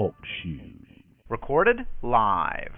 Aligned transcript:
Talk 0.00 0.14
shoes. 0.42 1.04
Recorded 1.28 1.76
live. 2.00 2.72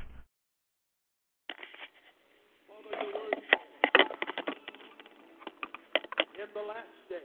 In 6.35 6.49
the 6.53 6.67
last 6.67 6.99
day, 7.09 7.23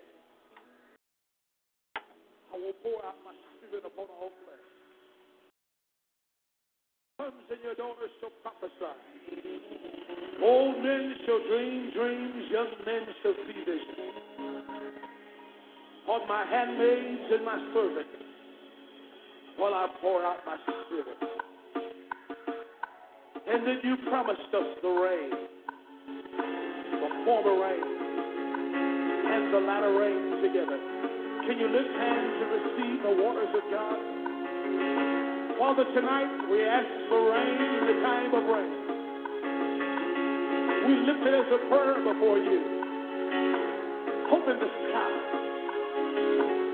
I 1.95 2.57
will 2.57 2.73
pour 2.83 3.03
out 3.07 3.15
my 3.25 3.33
spirit 3.57 3.85
upon 3.87 4.05
all 4.21 4.29
flesh. 4.45 4.67
Sons 7.17 7.49
and 7.49 7.59
your 7.63 7.73
daughters 7.73 8.11
shall 8.19 8.29
prophesy. 8.43 8.93
Old 10.43 10.77
men 10.83 11.15
shall 11.25 11.41
dream 11.49 11.91
dreams, 11.95 12.45
young 12.51 12.69
men 12.85 13.01
shall 13.23 13.33
see 13.47 13.65
visions. 13.65 14.13
On 16.07 16.27
my 16.27 16.45
handmaids 16.45 17.33
and 17.33 17.43
my 17.43 17.57
servants, 17.73 18.26
while 19.57 19.73
I 19.73 19.87
pour 20.01 20.23
out 20.23 20.37
my 20.45 20.57
spirit. 20.63 21.17
And 23.49 23.65
then 23.65 23.79
you 23.83 23.97
promised 24.09 24.53
us 24.53 24.69
the 24.81 24.89
rain, 24.89 25.31
the 26.93 27.09
former 27.25 27.57
rain, 27.57 27.81
and 29.25 29.53
the 29.53 29.59
latter 29.65 29.97
rain 29.97 30.41
together. 30.45 30.77
Can 31.47 31.57
you 31.57 31.67
lift 31.73 31.89
hands 31.89 32.33
and 32.37 32.49
receive 32.53 33.03
the 33.03 33.13
waters 33.23 33.49
of 33.55 33.63
God? 33.71 33.97
Father, 35.57 35.85
tonight 35.95 36.29
we 36.51 36.63
ask 36.63 36.85
for 37.09 37.31
rain 37.31 37.57
in 37.57 37.83
the 37.87 37.97
time 38.05 38.33
of 38.35 38.43
rain. 38.45 38.87
We 40.85 40.93
lift 41.07 41.25
it 41.25 41.33
as 41.33 41.47
a 41.49 41.59
prayer 41.67 41.97
before 42.03 42.37
you. 42.37 42.61
Open 44.31 44.59
the 44.59 44.69
sky. 44.69 45.56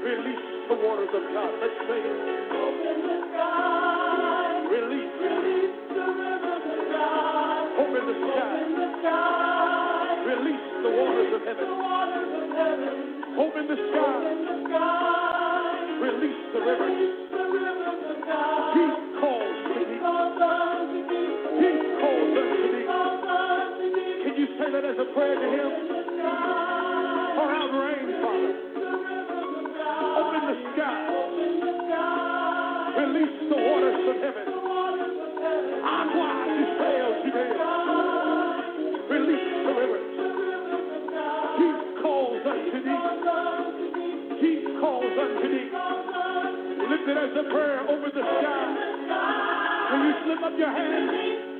Release 0.03 0.67
the 0.67 0.75
waters 0.83 1.09
of 1.15 1.23
God. 1.31 1.51
Let's 1.63 1.79
sing 1.87 2.03
it. 2.03 2.19
Open 2.51 2.97
the 3.07 3.17
sky. 3.31 4.67
Release. 4.67 5.15
Release 5.15 5.79
the 5.95 6.05
rivers 6.11 6.65
of 6.67 6.81
God. 6.91 7.79
Open 7.79 8.03
the 8.03 8.15
sky. 8.19 8.43
Open 8.43 8.71
the 8.83 8.89
sky. 8.99 10.27
Release 10.27 10.67
the 10.83 10.91
waters 10.91 11.31
of 11.33 11.41
heaven. 11.47 11.67
The 11.71 11.79
waters 11.79 12.31
of 12.35 12.51
heaven. 12.51 12.95
Open 13.39 13.63
the 13.63 13.77
sky. 13.79 14.03
Open 14.03 14.43
the 14.43 14.55
sky. 14.67 15.71
Release 16.03 16.43
the 16.51 16.59
rivers. 16.67 16.83
Release 16.83 17.23
the 17.31 17.43
rivers 17.47 18.03
of 18.11 18.17
God. 18.27 18.75
He 18.75 18.83
calls 19.23 19.55
to. 19.71 19.87
He 19.87 19.97
calls 20.03 20.35
unto 20.43 20.99
me. 23.87 24.03
Can 24.27 24.35
you 24.35 24.47
say 24.59 24.67
that 24.67 24.83
as 24.83 24.99
a 24.99 25.07
prayer 25.15 25.39
to 25.39 25.47
him? 25.47 25.71
Pour 27.39 27.51
out 27.55 27.71
rain, 27.71 28.19
Father. 28.19 28.72
Open 30.33 30.49
the 30.49 30.55
sky. 30.73 30.97
Release 32.97 33.37
the 33.49 33.55
waters 33.55 33.99
from 34.01 34.17
heaven. 34.17 34.45
Agua 35.85 36.29
de 36.49 36.57
sails 36.73 37.21
you. 37.21 37.33
Release 39.13 39.49
the 39.61 39.73
rivers. 39.77 40.09
He 41.57 41.67
calls 42.01 42.41
unto 42.49 42.77
thee. 42.81 43.01
He 44.41 44.51
calls 44.81 45.13
unto 45.21 45.45
thee. 45.53 45.69
Lift 46.89 47.05
it 47.09 47.17
as 47.17 47.33
a 47.37 47.43
prayer 47.53 47.81
over 47.89 48.09
the 48.09 48.21
sky. 48.21 48.65
Can 49.91 49.99
you 50.01 50.13
slip 50.25 50.41
up 50.41 50.57
your 50.57 50.71
hands? 50.71 51.52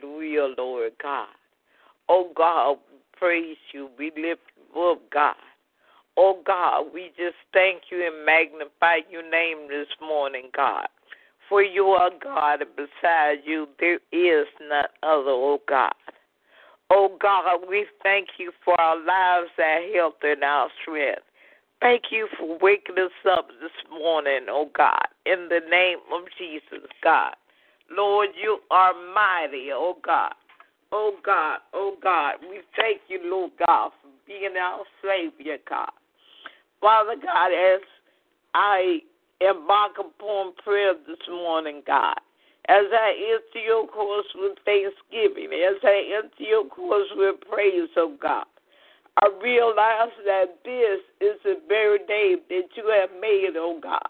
Hallelujah, 0.00 0.54
Lord 0.56 0.92
God. 1.02 1.28
Oh 2.08 2.30
God, 2.36 2.76
praise 3.16 3.56
you. 3.72 3.88
We 3.98 4.12
lift 4.16 4.40
up, 4.76 5.00
God. 5.12 5.34
Oh 6.16 6.40
God, 6.44 6.86
we 6.92 7.10
just 7.16 7.36
thank 7.52 7.82
you 7.90 8.06
and 8.06 8.24
magnify 8.26 8.98
your 9.10 9.28
name 9.28 9.68
this 9.68 9.88
morning, 10.00 10.50
God. 10.56 10.86
For 11.48 11.62
you 11.62 11.86
are 11.86 12.10
God, 12.22 12.62
and 12.62 12.70
beside 12.76 13.38
you 13.44 13.66
there 13.78 14.00
is 14.12 14.46
none 14.68 14.84
other, 15.02 15.30
oh 15.30 15.60
God. 15.68 15.92
Oh 16.90 17.16
God, 17.20 17.60
we 17.68 17.86
thank 18.02 18.28
you 18.38 18.52
for 18.64 18.80
our 18.80 18.96
lives, 18.96 19.50
our 19.58 19.94
health, 19.94 20.14
and 20.22 20.42
our 20.42 20.68
strength. 20.82 21.22
Thank 21.80 22.04
you 22.10 22.28
for 22.38 22.58
waking 22.60 22.98
us 22.98 23.10
up 23.30 23.48
this 23.60 23.70
morning, 23.90 24.46
oh 24.48 24.70
God, 24.76 25.06
in 25.24 25.48
the 25.48 25.60
name 25.70 25.98
of 26.12 26.22
Jesus, 26.38 26.88
God. 27.02 27.34
Lord, 27.90 28.28
you 28.40 28.58
are 28.70 28.92
mighty, 29.14 29.68
oh 29.72 29.96
God. 30.04 30.32
Oh 30.92 31.14
God, 31.24 31.58
oh 31.72 31.96
God, 32.02 32.34
we 32.42 32.60
thank 32.76 33.00
you, 33.08 33.20
Lord 33.24 33.52
God, 33.64 33.90
for 34.02 34.08
being 34.26 34.56
our 34.60 34.82
Savior, 35.02 35.58
God. 35.68 35.90
Father 36.80 37.14
God, 37.20 37.52
as 37.52 37.80
I 38.54 38.98
embark 39.40 39.92
upon 39.98 40.54
prayer 40.64 40.94
this 41.06 41.18
morning, 41.28 41.82
God, 41.86 42.16
as 42.68 42.86
I 42.92 43.12
enter 43.34 43.64
your 43.64 43.86
course 43.86 44.26
with 44.34 44.58
thanksgiving, 44.64 45.50
as 45.52 45.76
I 45.82 46.22
enter 46.22 46.42
your 46.42 46.66
course 46.66 47.08
with 47.16 47.36
praise, 47.50 47.88
oh 47.96 48.16
God, 48.20 48.46
I 49.22 49.28
realize 49.42 50.14
that 50.24 50.58
this 50.64 51.00
is 51.20 51.38
the 51.44 51.60
very 51.68 51.98
day 51.98 52.36
that 52.48 52.68
you 52.76 52.92
have 53.00 53.10
made, 53.20 53.56
oh 53.56 53.78
God. 53.82 54.08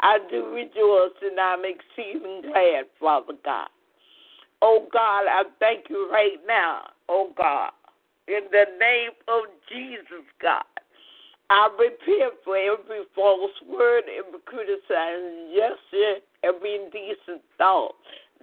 I 0.00 0.18
do 0.30 0.46
rejoice 0.54 1.16
and 1.22 1.38
I'm 1.40 1.62
exceeding 1.64 2.42
glad, 2.42 2.84
Father 3.00 3.34
God. 3.44 3.68
Oh 4.62 4.86
God, 4.92 5.26
I 5.28 5.44
thank 5.60 5.88
you 5.88 6.08
right 6.10 6.38
now, 6.46 6.90
oh 7.08 7.32
God, 7.36 7.70
in 8.26 8.42
the 8.50 8.64
name 8.80 9.12
of 9.28 9.44
Jesus, 9.68 10.26
God. 10.42 10.64
I 11.50 11.68
repent 11.78 12.34
for 12.44 12.56
every 12.56 13.04
false 13.14 13.50
word, 13.66 14.04
every 14.06 14.40
criticism, 14.44 15.54
gesture, 15.54 16.16
every 16.42 16.74
indecent 16.74 17.42
thought, 17.56 17.94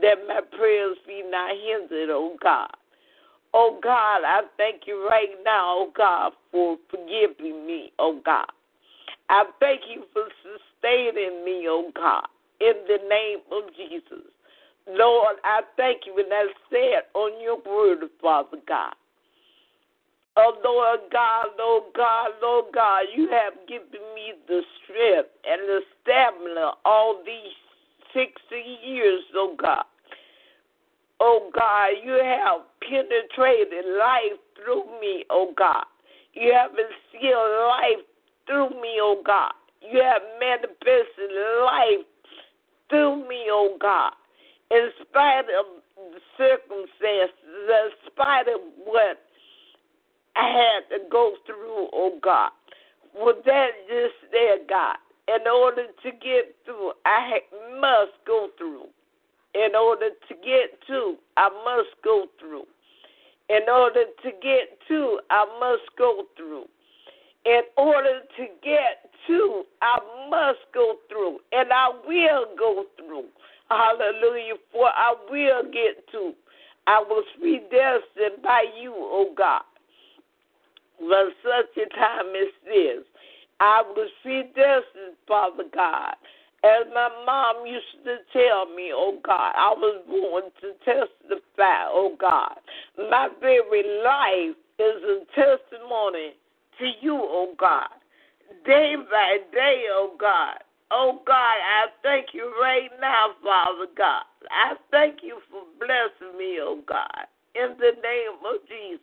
that 0.02 0.16
my 0.28 0.42
prayers 0.58 0.98
be 1.06 1.22
not 1.30 1.52
hindered, 1.52 2.10
oh 2.10 2.36
God. 2.42 2.72
Oh 3.54 3.80
God, 3.82 4.24
I 4.26 4.42
thank 4.58 4.82
you 4.88 5.08
right 5.10 5.30
now, 5.46 5.76
oh 5.78 5.92
God, 5.96 6.34
for 6.52 6.78
forgiving 6.90 7.66
me, 7.68 7.92
oh 8.00 8.20
God. 8.26 8.48
I 9.30 9.46
thank 9.60 9.82
you 9.90 10.04
for 10.14 10.24
sustaining 10.44 11.44
me, 11.44 11.66
oh 11.68 11.92
God, 11.96 12.28
in 12.62 12.74
the 12.88 13.00
name 13.10 13.40
of 13.52 13.74
Jesus. 13.76 14.26
Lord, 14.88 15.38
I 15.44 15.62
thank 15.78 16.02
you, 16.06 16.14
and 16.18 16.32
I 16.32 16.46
said 16.70 17.10
on 17.16 17.42
your 17.42 17.58
word, 17.66 18.08
Father 18.22 18.58
God. 18.68 18.94
Oh, 20.38 20.54
Lord 20.64 21.00
God, 21.12 21.48
Lord 21.58 21.84
God, 21.96 22.32
Lord 22.42 22.66
God, 22.74 23.04
you 23.16 23.30
have 23.30 23.54
given 23.68 24.04
me 24.14 24.34
the 24.48 24.62
strength 24.84 25.30
and 25.48 25.62
the 25.62 25.80
stamina 26.04 26.72
all 26.84 27.24
these 27.26 27.56
60 28.14 28.32
years, 28.86 29.24
oh 29.34 29.56
God. 29.58 29.86
Oh 31.20 31.50
God, 31.56 31.92
you 32.04 32.20
have 32.22 32.62
penetrated 32.82 33.86
life 33.98 34.38
through 34.56 34.84
me, 35.00 35.24
oh 35.30 35.54
God. 35.58 35.86
You 36.34 36.52
have 36.54 36.72
instilled 36.72 37.68
life 37.70 38.04
through 38.46 38.70
me, 38.82 38.98
oh 39.02 39.22
God. 39.26 39.54
You 39.82 40.02
have 40.02 40.22
manifested 40.40 41.32
life 41.64 42.06
through 42.90 43.28
me, 43.28 43.46
oh 43.50 43.78
God. 43.80 44.14
In 44.72 44.90
spite 45.02 45.46
of 45.60 45.66
the 45.96 46.20
circumstances, 46.38 47.36
in 47.46 47.90
spite 48.12 48.48
of 48.48 48.62
what 48.84 49.22
I 50.36 50.48
had 50.48 50.98
to 50.98 51.04
go 51.10 51.36
through, 51.46 51.90
oh 51.94 52.20
God. 52.22 52.52
With 53.14 53.46
that 53.46 53.70
just 53.88 54.32
there, 54.32 54.58
God, 54.68 54.98
in 55.28 55.48
order 55.48 55.86
to 56.04 56.12
get 56.12 56.56
through, 56.66 56.92
I 57.06 57.40
must 57.80 58.12
go 58.28 58.50
through. 58.58 58.88
In 59.54 59.74
order 59.74 60.10
to 60.10 60.34
get 60.36 60.78
to, 60.88 61.16
I 61.38 61.50
must 61.64 61.96
go 62.04 62.26
through. 62.40 62.66
In 63.50 63.70
order 63.72 64.04
to 64.24 64.32
get 64.42 64.78
to, 64.90 65.20
I 65.30 65.46
must 65.60 65.96
go 65.98 66.24
through. 66.36 66.66
In 67.46 67.62
order 67.78 68.22
to 68.38 68.44
get 68.64 69.12
to, 69.28 69.64
I 69.82 70.00
must 70.30 70.60
go 70.74 70.96
through. 71.10 71.40
And 71.52 71.72
I 71.72 71.90
will 72.08 72.46
go 72.58 72.86
through. 72.98 73.26
Hallelujah. 73.70 74.56
For 74.72 74.88
I 74.88 75.16
will 75.30 75.64
get 75.64 76.08
to. 76.12 76.34
I 76.88 77.04
was 77.08 77.26
predestined 77.40 78.44
by 78.44 78.66
you, 78.80 78.94
oh 78.96 79.34
God 79.36 79.62
for 81.00 81.30
such 81.44 81.78
a 81.78 81.90
time 81.96 82.30
as 82.36 82.54
this. 82.66 83.04
I 83.60 83.84
was 83.96 84.10
predestined, 84.22 85.16
Father 85.28 85.64
God. 85.74 86.16
As 86.64 86.88
my 86.94 87.10
mom 87.26 87.68
used 87.68 88.04
to 88.06 88.18
tell 88.34 88.66
me, 88.66 88.92
oh 88.94 89.20
God, 89.24 89.54
I 89.56 89.74
was 89.78 90.02
born 90.10 90.44
to 90.62 90.74
testify, 90.84 91.86
oh 91.88 92.16
God. 92.20 92.58
My 92.98 93.30
very 93.40 93.84
life 94.04 94.58
is 94.80 95.04
a 95.04 95.20
testimony 95.36 96.34
to 96.80 96.86
you, 97.02 97.18
oh 97.22 97.54
God. 97.58 97.88
Day 98.66 98.96
by 99.12 99.38
day, 99.54 99.86
oh 99.90 100.16
God. 100.20 100.58
Oh 100.92 101.22
God, 101.26 101.36
I 101.36 101.88
thank 102.04 102.28
you 102.34 102.54
right 102.62 102.90
now, 103.02 103.32
Father 103.44 103.88
God. 103.98 104.24
I 104.52 104.76
thank 104.92 105.20
you 105.24 105.40
for 105.50 105.64
blessing 105.80 106.38
me, 106.38 106.60
oh 106.62 106.82
God, 106.88 107.26
in 107.56 107.76
the 107.78 107.94
name 108.02 108.38
of 108.46 108.62
Jesus. 108.68 109.02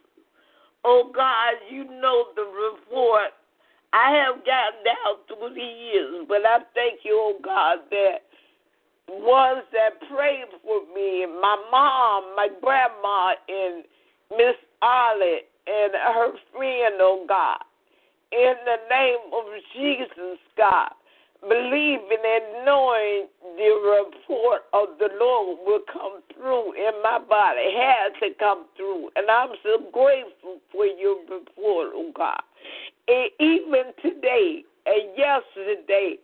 Oh 0.85 1.11
God, 1.14 1.55
you 1.71 1.85
know 1.85 2.26
the 2.37 2.43
report. 2.43 3.35
I 3.93 4.11
have 4.17 4.45
gotten 4.47 4.85
down 4.85 5.26
through 5.29 5.55
the 5.55 5.61
years, 5.61 6.25
but 6.29 6.47
I 6.47 6.59
thank 6.75 7.00
you, 7.05 7.12
oh 7.14 7.38
God, 7.43 7.79
that 7.91 8.23
ones 9.09 9.64
that 9.73 10.00
prayed 10.09 10.49
for 10.62 10.81
me, 10.95 11.26
my 11.26 11.57
mom, 11.71 12.35
my 12.37 12.49
grandma, 12.62 13.35
and 13.49 13.85
Miss 14.31 14.57
Ollie, 14.81 15.43
and 15.66 15.92
her 15.92 16.33
friend, 16.54 16.95
oh 17.00 17.25
God. 17.28 17.59
In 18.33 18.54
the 18.64 18.78
name 18.88 19.33
of 19.33 19.45
Jesus, 19.75 20.38
God 20.57 20.92
believing 21.42 22.23
and 22.23 22.64
knowing 22.64 23.26
the 23.59 23.71
report 23.83 24.62
of 24.73 24.97
the 24.99 25.11
Lord 25.19 25.59
will 25.66 25.83
come 25.92 26.23
through 26.35 26.73
in 26.75 26.92
my 27.02 27.19
body, 27.19 27.75
has 27.75 28.12
to 28.23 28.31
come 28.38 28.66
through. 28.76 29.11
And 29.16 29.28
I'm 29.28 29.50
so 29.62 29.78
grateful 29.92 30.62
for 30.71 30.87
your 30.87 31.19
report, 31.23 31.90
oh 31.95 32.12
God. 32.14 32.42
And 33.09 33.31
even 33.40 33.90
today 34.00 34.62
and 34.87 35.19
yesterday, 35.19 36.16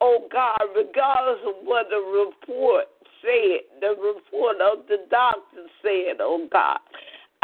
oh 0.00 0.26
God, 0.32 0.58
regardless 0.74 1.40
of 1.46 1.54
what 1.62 1.86
the 1.90 2.02
report 2.02 2.86
said, 3.22 3.60
the 3.80 3.94
report 3.94 4.56
of 4.60 4.86
the 4.88 5.06
doctor 5.08 5.70
said, 5.82 6.18
oh 6.20 6.48
God, 6.50 6.78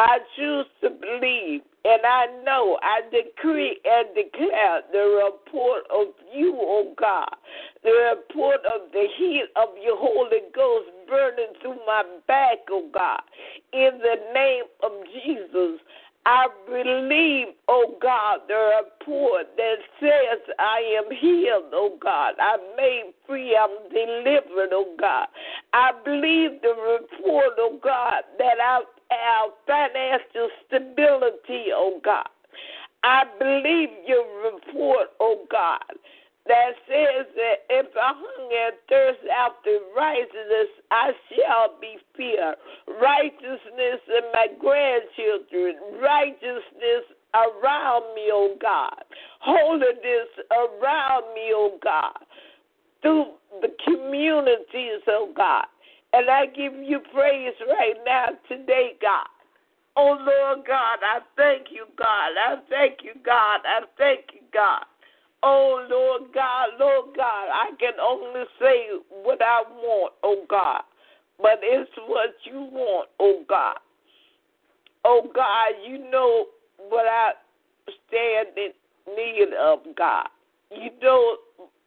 I 0.00 0.19
choose 0.35 0.64
to 0.80 0.88
believe 0.88 1.61
and 1.85 2.00
I 2.04 2.26
know, 2.45 2.78
I 2.83 3.02
decree 3.11 3.78
and 3.85 4.09
declare 4.14 4.80
the 4.92 5.28
report 5.28 5.85
of 5.90 6.14
you, 6.35 6.54
O 6.57 6.88
oh 6.88 6.95
God, 6.99 7.37
the 7.85 8.16
report 8.16 8.61
of 8.64 8.92
the 8.92 9.07
heat 9.19 9.45
of 9.57 9.69
your 9.83 9.99
Holy 9.99 10.40
Ghost 10.54 10.88
burning 11.07 11.52
through 11.61 11.78
my 11.87 12.02
back, 12.26 12.59
O 12.71 12.85
oh 12.85 12.90
God. 12.92 13.21
In 13.75 13.99
the 13.99 14.16
name 14.35 14.64
of 14.83 14.92
Jesus, 15.25 15.80
I 16.26 16.49
believe, 16.66 17.54
oh 17.66 17.97
God, 18.00 18.40
the 18.47 18.83
report 18.85 19.47
that 19.57 19.76
says 20.00 20.54
I 20.59 21.00
am 21.02 21.11
healed, 21.16 21.73
oh 21.73 21.97
God. 22.00 22.35
I'm 22.40 22.61
made 22.76 23.12
free, 23.26 23.57
I'm 23.57 23.88
delivered, 23.88 24.73
oh 24.73 24.95
God. 24.99 25.28
I 25.73 25.92
believe 26.04 26.61
the 26.61 26.75
report, 26.76 27.52
oh 27.59 27.78
God, 27.83 28.23
that 28.38 28.57
I 28.62 28.80
have 29.11 29.50
financial 29.67 30.49
stability, 30.67 31.67
oh 31.75 32.00
God. 32.05 32.29
I 33.02 33.25
believe 33.38 33.88
your 34.07 34.26
report, 34.45 35.09
oh 35.21 35.47
God, 35.50 35.97
that 36.47 36.73
says 36.88 37.26
that 37.37 37.64
if 37.71 37.87
I 37.97 38.12
hunger 38.14 38.67
and 38.67 38.76
thirst 38.88 39.21
after 39.31 39.79
righteousness, 39.97 40.69
I 40.90 41.12
shall 41.31 41.79
be 41.81 41.97
filled. 42.17 42.57
Righteousness 43.00 44.00
in 44.09 44.25
my 44.33 44.49
grandchildren, 44.59 45.76
righteousness 46.02 47.05
around 47.35 48.14
me, 48.14 48.29
oh 48.33 48.57
God. 48.61 49.05
Holiness 49.40 50.29
around 50.50 51.35
me, 51.35 51.52
oh 51.55 51.79
God. 51.83 52.19
Through 53.02 53.33
the 53.62 53.69
communities, 53.85 55.00
oh 55.09 55.33
God. 55.37 55.67
And 56.12 56.29
I 56.29 56.47
give 56.47 56.75
you 56.75 57.00
praise 57.12 57.55
right 57.69 57.95
now 58.05 58.26
today, 58.49 58.93
God. 59.00 59.26
Oh, 59.97 60.17
Lord 60.19 60.67
God, 60.67 60.99
I 61.02 61.21
thank 61.37 61.69
you, 61.71 61.87
God. 61.97 62.33
I 62.38 62.57
thank 62.69 62.99
you, 63.02 63.12
God. 63.25 63.61
I 63.64 63.81
thank 63.99 64.26
you, 64.33 64.40
God. 64.52 64.85
Oh, 65.43 65.87
Lord 65.88 66.33
God, 66.35 66.69
Lord 66.79 67.17
God, 67.17 67.49
I 67.52 67.71
can 67.79 67.95
only 68.00 68.45
say 68.61 68.88
what 69.09 69.40
I 69.40 69.62
want, 69.62 70.12
oh 70.23 70.45
God, 70.49 70.83
but 71.38 71.61
it's 71.62 71.90
what 72.07 72.35
you 72.45 72.69
want, 72.71 73.09
oh 73.19 73.43
God. 73.49 73.79
Oh 75.02 75.23
God, 75.35 75.73
you 75.87 76.11
know 76.11 76.47
what 76.90 77.07
I 77.07 77.33
stand 78.07 78.49
in 78.57 78.73
need 79.17 79.55
of, 79.59 79.79
God. 79.97 80.29
You 80.71 80.90
know 81.02 81.37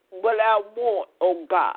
what 0.09 0.37
I 0.41 0.61
want, 0.75 1.09
oh 1.21 1.45
God. 1.47 1.75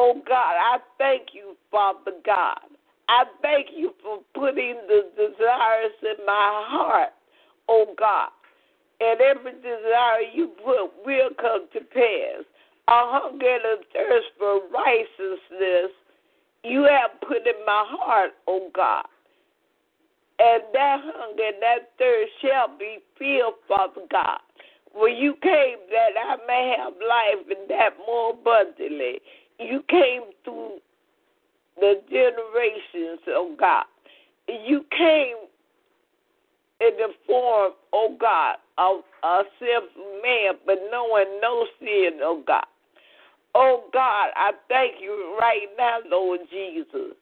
Oh 0.00 0.14
God, 0.28 0.54
I 0.54 0.78
thank 0.96 1.34
you, 1.34 1.56
Father 1.72 2.12
God. 2.24 2.60
I 3.08 3.24
thank 3.42 3.66
you 3.74 3.90
for 4.00 4.20
putting 4.32 4.76
the 4.86 5.10
desires 5.16 5.98
in 6.02 6.24
my 6.24 6.64
heart, 6.68 7.08
oh 7.68 7.96
God. 7.98 8.28
And 9.00 9.20
every 9.20 9.54
desire 9.54 10.22
you 10.32 10.52
put 10.64 11.04
will 11.04 11.30
come 11.40 11.66
to 11.72 11.80
pass. 11.80 12.46
A 12.86 13.10
hunger 13.10 13.44
and 13.44 13.64
a 13.64 13.76
thirst 13.92 14.28
for 14.38 14.60
righteousness 14.72 15.90
you 16.62 16.84
have 16.84 17.20
put 17.20 17.44
in 17.44 17.58
my 17.66 17.84
heart, 17.88 18.30
oh 18.46 18.70
God. 18.72 19.04
And 20.38 20.62
that 20.74 21.00
hunger 21.02 21.42
and 21.42 21.60
that 21.60 21.90
thirst 21.98 22.30
shall 22.40 22.68
be 22.78 22.98
filled, 23.18 23.54
Father 23.66 24.06
God. 24.12 24.38
When 24.94 25.16
you 25.16 25.34
came 25.42 25.78
that 25.90 26.14
I 26.16 26.36
may 26.46 26.76
have 26.78 26.92
life 26.94 27.46
and 27.50 27.68
that 27.68 27.98
more 28.06 28.30
abundantly. 28.30 29.18
You 29.58 29.82
came 29.88 30.22
through 30.44 30.78
the 31.80 31.94
generations, 32.08 33.20
oh 33.28 33.54
God. 33.58 33.84
You 34.48 34.84
came 34.90 35.36
in 36.80 36.96
the 36.96 37.08
form, 37.26 37.72
oh 37.92 38.16
God, 38.18 38.56
of 38.78 39.02
a 39.22 39.42
sinful 39.58 40.20
man, 40.22 40.54
but 40.64 40.78
knowing 40.90 41.40
no 41.42 41.66
sin, 41.80 42.20
oh 42.22 42.42
God. 42.46 42.64
Oh 43.54 43.84
God, 43.92 44.30
I 44.36 44.52
thank 44.68 44.94
you 45.00 45.36
right 45.40 45.66
now, 45.76 45.98
Lord 46.08 46.40
Jesus. 46.50 47.16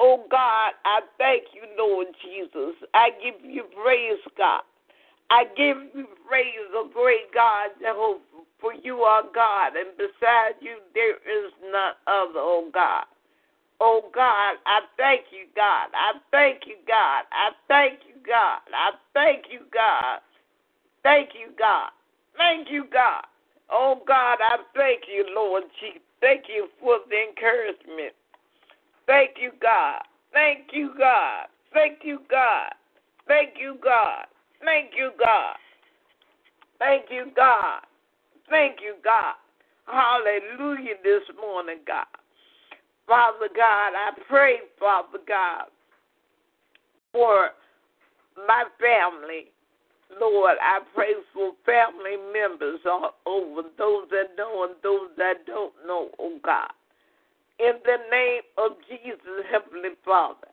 Oh 0.00 0.24
God, 0.30 0.72
I 0.84 1.00
thank 1.18 1.44
you, 1.54 1.62
Lord 1.76 2.08
Jesus. 2.24 2.74
I 2.94 3.10
give 3.22 3.34
you 3.44 3.64
praise, 3.82 4.18
God. 4.36 4.62
I 5.30 5.44
give 5.56 5.76
you 5.94 6.06
praise, 6.26 6.72
oh 6.72 6.88
great 6.92 7.32
God, 7.34 7.70
Jehovah, 7.80 8.20
for 8.60 8.72
you 8.72 9.00
are 9.00 9.22
God, 9.34 9.76
and 9.76 9.96
beside 9.96 10.56
you 10.60 10.78
there 10.94 11.16
is 11.16 11.52
none 11.70 11.94
other, 12.06 12.40
oh 12.40 12.70
God. 12.72 13.04
Oh 13.80 14.02
God, 14.12 14.56
I 14.66 14.80
thank 14.96 15.26
you, 15.30 15.46
God. 15.54 15.88
I 15.94 16.18
thank 16.32 16.66
you, 16.66 16.76
God. 16.86 17.22
I 17.30 17.50
thank 17.68 18.00
you, 18.08 18.14
God. 18.26 18.60
I 18.74 18.90
thank 19.14 19.44
you, 19.52 19.60
God. 19.72 20.20
Thank 21.02 21.30
you, 21.34 21.52
God. 21.56 21.90
Thank 22.36 22.68
you, 22.70 22.86
God. 22.92 23.24
Oh 23.70 24.02
God, 24.06 24.38
I 24.40 24.56
thank 24.74 25.02
you, 25.06 25.26
Lord 25.34 25.64
Jesus. 25.78 26.02
Thank 26.20 26.44
you 26.48 26.68
for 26.80 26.98
the 27.08 27.16
encouragement. 27.28 28.14
Thank 29.06 29.36
you, 29.40 29.52
God. 29.62 30.02
Thank 30.32 30.72
you, 30.72 30.90
God. 30.98 31.46
Thank 31.72 31.98
you, 32.02 32.20
God. 32.30 32.72
Thank 33.28 33.54
you, 33.60 33.76
God. 33.82 34.26
Thank 34.64 34.90
you, 34.96 35.10
God. 35.18 35.56
Thank 36.78 37.06
you, 37.10 37.26
God. 37.34 37.80
Thank 38.50 38.76
you, 38.82 38.94
God. 39.04 39.34
Hallelujah 39.86 40.94
this 41.02 41.22
morning, 41.40 41.78
God. 41.86 42.06
Father 43.06 43.48
God, 43.54 43.92
I 43.96 44.10
pray, 44.28 44.56
Father 44.78 45.18
God, 45.26 45.64
for 47.12 47.50
my 48.46 48.64
family. 48.78 49.46
Lord, 50.20 50.56
I 50.62 50.80
pray 50.94 51.12
for 51.34 51.52
family 51.66 52.16
members 52.32 52.80
all 52.86 53.14
over, 53.26 53.62
those 53.76 54.08
that 54.10 54.36
know 54.36 54.64
and 54.64 54.74
those 54.82 55.10
that 55.16 55.46
don't 55.46 55.72
know, 55.86 56.10
oh 56.18 56.38
God. 56.42 56.70
In 57.58 57.74
the 57.84 57.96
name 58.10 58.42
of 58.56 58.72
Jesus, 58.88 59.44
Heavenly 59.50 59.96
Father, 60.04 60.48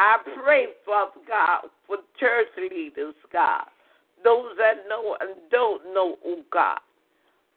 I 0.00 0.16
pray, 0.42 0.64
Father 0.86 1.20
God, 1.28 1.68
for 1.86 1.98
church 2.18 2.46
leaders, 2.56 3.14
God, 3.30 3.64
those 4.24 4.56
that 4.56 4.88
know 4.88 5.14
and 5.20 5.36
don't 5.50 5.92
know, 5.92 6.16
oh 6.24 6.42
God. 6.50 6.78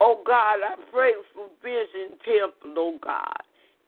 Oh 0.01 0.21
God, 0.27 0.57
I 0.61 0.75
pray 0.91 1.13
for 1.33 1.47
Vision 1.63 2.17
Temple, 2.25 2.73
oh 2.75 2.99
God, 3.01 3.37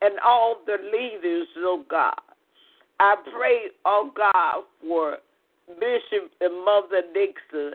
and 0.00 0.18
all 0.26 0.56
the 0.64 0.78
leaders, 0.90 1.48
oh 1.58 1.84
God. 1.86 2.14
I 2.98 3.16
pray, 3.30 3.64
oh 3.84 4.10
God, 4.16 4.62
for 4.80 5.18
Bishop 5.68 6.30
and 6.40 6.64
Mother 6.64 7.02
Dixon, 7.12 7.72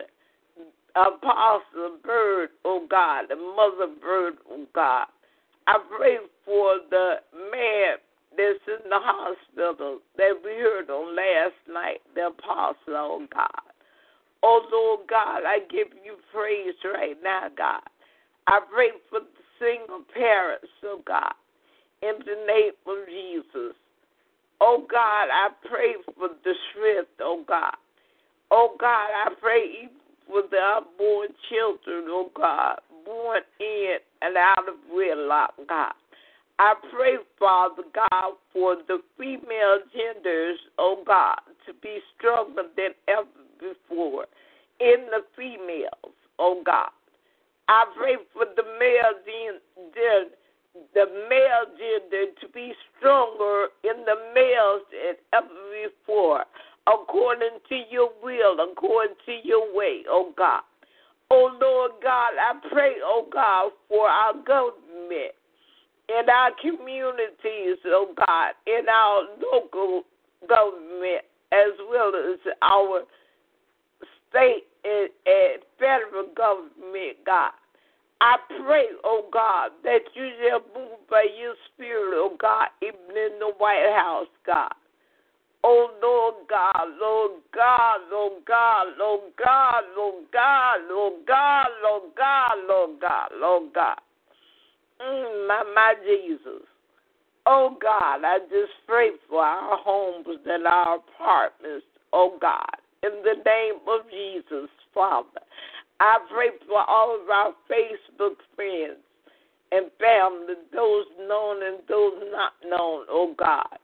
Apostle 0.96 1.98
Bird, 2.04 2.48
oh 2.64 2.84
God, 2.90 3.30
and 3.30 3.40
Mother 3.40 3.94
Bird, 4.02 4.34
oh 4.50 4.66
God. 4.74 5.06
I 5.68 5.78
pray 5.96 6.16
for 6.44 6.78
the 6.90 7.18
man 7.52 7.98
that's 8.36 8.64
in 8.66 8.88
the 8.88 9.00
hospital 9.00 9.98
that 10.16 10.34
we 10.44 10.52
heard 10.52 10.90
on 10.90 11.16
last 11.16 11.58
night, 11.68 12.00
the 12.14 12.28
apostle, 12.28 12.96
oh 12.96 13.26
God. 13.32 13.66
Oh 14.42 14.60
Lord 14.70 15.08
God, 15.08 15.42
I 15.46 15.60
give 15.70 15.88
you 16.04 16.16
praise 16.32 16.74
right 16.84 17.16
now, 17.22 17.48
God. 17.56 17.82
I 18.48 18.60
pray 18.72 18.90
for 19.08 19.20
the 19.20 19.42
single 19.60 20.02
parents, 20.12 20.66
oh 20.84 21.00
God, 21.06 21.34
in 22.02 22.14
the 22.24 22.44
name 22.46 22.72
of 22.86 23.06
Jesus. 23.06 23.76
Oh 24.60 24.86
God, 24.90 25.28
I 25.30 25.48
pray 25.68 25.94
for 26.16 26.28
the 26.44 26.54
strength, 26.70 27.10
oh 27.20 27.44
God. 27.46 27.76
Oh 28.50 28.76
God, 28.78 29.08
I 29.10 29.28
pray 29.40 29.88
for 30.26 30.42
the 30.50 30.58
unborn 30.58 31.28
children, 31.48 32.04
oh 32.08 32.30
God, 32.34 32.80
born 33.04 33.40
in 33.60 33.96
and 34.22 34.36
out 34.36 34.68
of 34.68 34.74
wedlock, 34.92 35.54
God. 35.68 35.92
I 36.58 36.74
pray, 36.92 37.16
Father 37.38 37.82
God, 37.94 38.34
for 38.52 38.76
the 38.86 38.98
female 39.18 39.78
genders, 39.92 40.58
oh 40.78 41.02
God, 41.06 41.40
to 41.66 41.72
be 41.82 41.98
stronger 42.16 42.62
than 42.76 42.90
ever 43.08 43.26
before 43.58 44.26
in 44.80 45.06
the 45.10 45.24
females, 45.36 46.14
oh 46.38 46.62
God. 46.64 46.90
I 47.68 47.84
pray 47.96 48.16
for 48.32 48.44
the 48.56 48.62
male 48.78 49.14
gender, 49.24 50.30
the 50.94 51.06
male 51.28 51.66
gender 51.78 52.32
to 52.40 52.48
be 52.52 52.72
stronger 52.98 53.68
in 53.84 54.04
the 54.04 54.16
males 54.34 54.82
than 54.90 55.14
ever 55.32 55.48
before, 55.88 56.44
according 56.86 57.58
to 57.68 57.82
your 57.90 58.10
will, 58.22 58.58
according 58.60 59.14
to 59.26 59.32
your 59.42 59.74
way, 59.74 60.02
oh 60.08 60.32
God. 60.36 60.62
Oh 61.30 61.56
Lord 61.60 61.92
God, 62.02 62.32
I 62.38 62.52
pray, 62.70 62.96
oh 63.02 63.26
God, 63.32 63.70
for 63.88 64.08
our 64.08 64.34
government 64.34 65.32
in 66.08 66.28
our 66.28 66.50
communities, 66.60 67.78
oh 67.86 68.14
God, 68.26 68.52
in 68.66 68.88
our 68.88 69.22
local 69.40 70.02
government, 70.48 71.24
as 71.52 71.72
well 71.90 72.12
as 72.14 72.38
our 72.62 73.02
state 74.28 74.64
and, 74.84 75.10
and 75.26 75.62
federal 75.78 76.26
government, 76.34 77.18
God. 77.24 77.52
I 78.20 78.36
pray, 78.64 78.86
oh 79.04 79.28
God, 79.32 79.70
that 79.82 80.00
you 80.14 80.30
shall 80.40 80.60
move 80.74 80.98
by 81.10 81.26
your 81.38 81.54
spirit, 81.74 82.14
oh 82.14 82.36
God, 82.40 82.68
even 82.80 83.16
in 83.16 83.38
the 83.40 83.52
White 83.58 83.90
House, 83.96 84.28
God. 84.46 84.72
Oh 85.64 85.90
Lord 86.02 86.46
God, 86.48 86.88
Lord 87.00 87.40
God, 87.54 88.00
Lord 88.10 88.44
God, 88.46 88.86
Lord 88.98 89.22
God, 89.36 89.82
Lord 89.96 90.24
God, 90.32 90.78
Lord 90.88 91.14
God, 91.26 91.66
Lord 91.82 92.02
God, 92.16 92.56
Lord 92.68 93.00
God, 93.00 93.28
Lord 93.40 93.72
God. 93.74 93.98
Mm, 95.02 95.48
my, 95.48 95.64
my 95.74 95.94
Jesus. 96.06 96.62
Oh 97.46 97.76
God, 97.80 98.24
I 98.24 98.38
just 98.50 98.72
pray 98.86 99.10
for 99.28 99.42
our 99.42 99.76
homes 99.78 100.26
and 100.46 100.66
our 100.66 100.96
apartments, 100.96 101.86
oh 102.12 102.38
God, 102.40 102.76
in 103.02 103.10
the 103.24 103.42
name 103.44 103.80
of 103.88 104.08
Jesus, 104.10 104.70
Father. 104.94 105.40
I 105.98 106.18
pray 106.32 106.50
for 106.68 106.88
all 106.88 107.18
of 107.20 107.28
our 107.28 107.52
Facebook 107.70 108.36
friends 108.54 108.98
and 109.72 109.90
family, 109.98 110.54
those 110.72 111.06
known 111.26 111.64
and 111.64 111.78
those 111.88 112.22
not 112.30 112.52
known, 112.64 113.06
oh 113.10 113.34
God. 113.36 113.78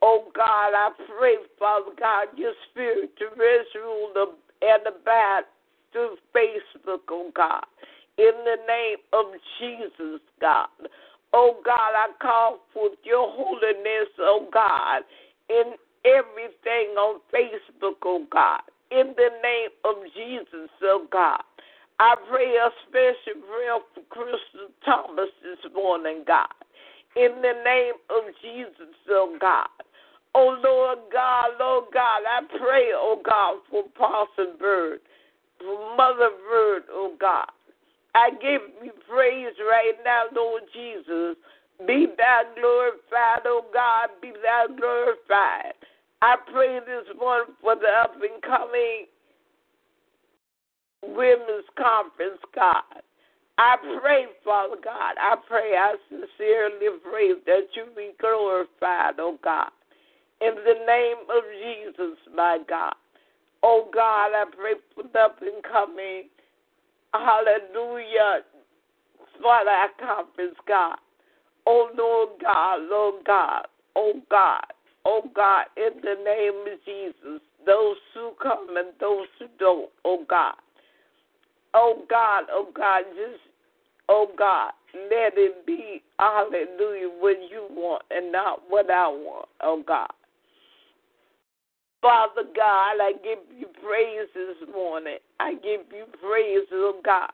Oh 0.00 0.30
God, 0.34 0.72
I 0.74 0.90
pray, 1.18 1.36
Father 1.58 1.92
God, 1.98 2.28
your 2.36 2.54
spirit 2.70 3.16
to 3.18 3.26
rest, 3.36 3.74
rule, 3.74 4.12
and 4.16 4.80
the 4.84 4.90
abide 4.90 5.42
through 5.92 6.16
Facebook, 6.34 7.00
oh 7.10 7.30
God. 7.34 7.64
In 8.18 8.32
the 8.44 8.56
name 8.68 8.98
of 9.12 9.26
Jesus, 9.58 10.20
God. 10.40 10.68
Oh 11.32 11.56
God, 11.64 11.92
I 11.96 12.08
call 12.20 12.60
forth 12.74 12.98
your 13.04 13.26
holiness, 13.30 14.08
oh 14.20 14.48
God, 14.52 15.02
in 15.48 15.72
everything 16.04 16.94
on 16.98 17.20
Facebook, 17.32 17.96
oh 18.04 18.26
God. 18.30 18.60
In 18.90 19.14
the 19.16 19.30
name 19.42 19.70
of 19.84 19.96
Jesus, 20.14 20.68
oh 20.82 21.06
God. 21.10 21.40
I 22.00 22.14
pray 22.28 22.56
a 22.56 22.68
special 22.88 23.40
prayer 23.48 23.78
for 23.94 24.02
Crystal 24.10 24.68
Thomas 24.84 25.30
this 25.42 25.72
morning, 25.74 26.24
God. 26.26 26.52
In 27.16 27.40
the 27.40 27.62
name 27.64 27.94
of 28.10 28.24
Jesus, 28.42 28.94
oh 29.08 29.38
God. 29.40 29.68
Oh 30.34 30.58
Lord 30.62 30.98
God, 31.10 31.50
Lord 31.58 31.84
God, 31.94 32.22
I 32.28 32.40
pray, 32.58 32.90
oh 32.94 33.20
God, 33.24 33.58
for 33.70 33.84
Parson 33.96 34.56
Bird, 34.58 35.00
for 35.58 35.96
Mother 35.96 36.30
Bird, 36.50 36.82
oh 36.90 37.14
God. 37.18 37.48
I 38.14 38.30
give 38.30 38.62
you 38.82 38.92
praise 39.08 39.54
right 39.60 39.96
now, 40.04 40.24
Lord 40.34 40.62
Jesus. 40.72 41.36
Be 41.86 42.06
thou 42.16 42.42
glorified, 42.54 43.42
oh 43.46 43.64
God, 43.72 44.10
be 44.20 44.32
thou 44.42 44.66
glorified. 44.76 45.74
I 46.20 46.36
pray 46.52 46.78
this 46.80 47.16
morning 47.18 47.54
for 47.60 47.74
the 47.74 47.88
up 47.88 48.14
and 48.14 48.42
coming 48.42 49.06
women's 51.02 51.66
conference, 51.76 52.40
God. 52.54 53.02
I 53.58 53.76
pray, 54.00 54.26
Father 54.44 54.76
God, 54.82 55.14
I 55.20 55.36
pray, 55.48 55.74
I 55.76 55.96
sincerely 56.08 56.88
pray 57.02 57.32
that 57.46 57.68
you 57.74 57.86
be 57.96 58.12
glorified, 58.20 59.14
oh 59.18 59.38
God. 59.42 59.70
In 60.40 60.54
the 60.56 60.84
name 60.86 61.22
of 61.30 61.42
Jesus, 61.62 62.18
my 62.34 62.58
God. 62.68 62.94
Oh 63.62 63.88
God, 63.92 64.32
I 64.34 64.44
pray 64.56 64.74
for 64.94 65.04
the 65.04 65.18
up 65.18 65.40
and 65.40 65.62
coming, 65.62 66.24
hallelujah, 67.12 68.40
for 69.40 69.60
that 69.64 69.88
conference, 69.98 70.56
God. 70.66 70.96
Oh 71.66 71.90
Lord 71.96 72.40
God, 72.42 72.80
Lord 72.90 73.24
God, 73.24 73.66
oh 73.96 74.14
God, 74.30 74.64
oh 75.04 75.22
God, 75.34 75.66
in 75.76 76.00
the 76.02 76.16
name 76.24 76.72
of 76.72 76.78
Jesus, 76.84 77.40
those 77.64 77.96
who 78.14 78.32
come 78.42 78.76
and 78.76 78.88
those 79.00 79.26
who 79.38 79.46
don't, 79.58 79.90
oh 80.04 80.24
God. 80.28 80.54
Oh 81.74 82.02
God, 82.10 82.44
oh 82.50 82.68
God, 82.74 83.04
just, 83.14 83.40
oh 84.08 84.28
God, 84.36 84.72
let 84.94 85.32
it 85.36 85.64
be, 85.66 86.02
hallelujah, 86.18 87.08
what 87.18 87.36
you 87.50 87.66
want 87.70 88.02
and 88.10 88.32
not 88.32 88.60
what 88.68 88.90
I 88.90 89.08
want, 89.08 89.48
oh 89.62 89.82
God. 89.86 90.10
Father 92.02 92.42
God, 92.54 92.98
I 92.98 93.12
give 93.22 93.38
you 93.56 93.68
praise 93.78 94.26
this 94.34 94.68
morning. 94.74 95.18
I 95.38 95.54
give 95.54 95.86
you 95.94 96.04
praise, 96.20 96.66
oh 96.72 97.00
God. 97.04 97.30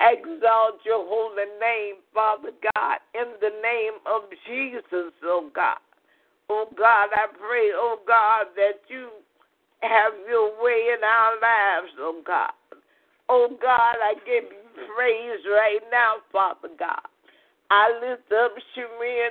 Exalt 0.00 0.78
your 0.86 1.04
holy 1.06 1.50
name, 1.60 1.96
Father 2.14 2.50
God, 2.74 2.98
in 3.14 3.34
the 3.40 3.50
name 3.60 3.98
of 4.06 4.22
Jesus, 4.46 5.12
oh 5.24 5.50
God. 5.52 5.78
Oh 6.48 6.66
God, 6.78 7.08
I 7.12 7.26
pray, 7.36 7.72
oh 7.74 7.98
God, 8.06 8.46
that 8.54 8.86
you 8.88 9.08
have 9.80 10.12
your 10.28 10.62
way 10.62 10.94
in 10.96 11.02
our 11.02 11.34
lives, 11.42 11.92
oh 11.98 12.22
God. 12.24 12.52
Oh 13.28 13.48
God, 13.60 13.96
I 14.00 14.14
give 14.24 14.44
you 14.44 14.86
praise 14.94 15.40
right 15.50 15.82
now, 15.90 16.16
Father 16.30 16.68
God. 16.78 17.02
I 17.70 17.90
lift 18.00 18.30
up 18.32 18.52
Shemin 18.76 19.30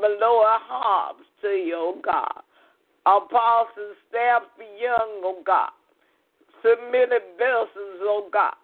Maloa 0.00 0.58
Hobbs 0.62 1.24
to 1.42 1.48
you, 1.48 1.74
oh 1.76 2.00
God. 2.04 2.45
Apostle 3.06 3.94
Stafford 4.08 4.66
Young, 4.80 5.22
oh 5.22 5.42
God. 5.46 5.70
Submitted 6.60 7.22
Belsons, 7.38 8.02
oh 8.02 8.28
God. 8.32 8.54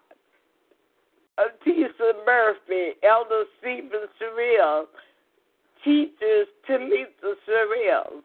Atisa 1.39 2.25
Murphy, 2.25 2.91
Elder 3.01 3.45
Stephen 3.59 4.05
Surreal, 4.21 4.85
Teachers 5.83 6.47
Talitha 6.67 7.33
Surreal, 7.47 8.21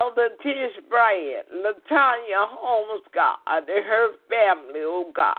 Elder 0.00 0.30
Tish 0.42 0.84
Bryant, 0.90 1.46
Latanya 1.54 2.48
Holmes, 2.48 3.04
God, 3.14 3.36
and 3.46 3.66
her 3.68 4.08
family, 4.28 4.80
oh 4.82 5.12
God. 5.14 5.38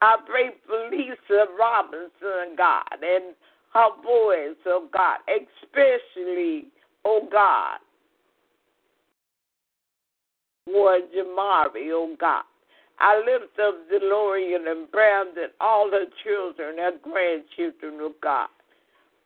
I 0.00 0.16
pray 0.26 0.50
for 0.66 0.88
Lisa 0.90 1.46
Robinson, 1.58 2.56
God, 2.56 2.82
and 3.02 3.34
her 3.74 3.90
boys, 4.02 4.56
oh 4.66 4.88
God, 4.92 5.18
especially, 5.28 6.68
oh 7.04 7.28
God, 7.30 7.78
for 10.72 11.00
Jamari, 11.14 11.90
oh 11.92 12.16
God. 12.18 12.44
I 12.98 13.16
lift 13.18 13.58
up 13.58 13.76
DeLorean 13.90 14.70
and 14.70 14.90
Brandon, 14.90 15.48
all 15.60 15.90
her 15.90 16.04
children, 16.22 16.78
her 16.78 16.92
grandchildren, 17.02 17.98
oh 18.00 18.14
God. 18.22 18.48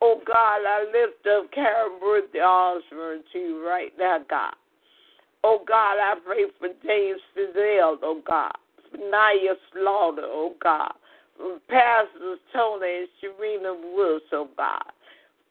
Oh 0.01 0.21
God, 0.25 0.61
I 0.65 0.85
lift 0.85 1.25
up 1.27 1.51
Karen 1.51 1.99
Worthy 2.01 2.39
Osborne 2.39 3.23
to 3.33 3.39
you 3.39 3.67
right 3.67 3.91
now, 3.97 4.19
God. 4.29 4.53
Oh 5.43 5.61
God, 5.67 5.97
I 5.99 6.15
pray 6.25 6.45
for 6.59 6.69
James 6.85 7.21
Fidel, 7.33 7.99
oh 8.01 8.21
God. 8.27 8.53
Naya 8.97 9.55
Slaughter, 9.73 10.23
oh 10.25 10.55
God. 10.63 10.93
For 11.37 11.59
Pastors 11.69 12.39
Tony 12.53 12.99
and 12.99 13.07
Sharina 13.21 13.75
Woods, 13.95 14.25
oh 14.31 14.47
God. 14.57 14.83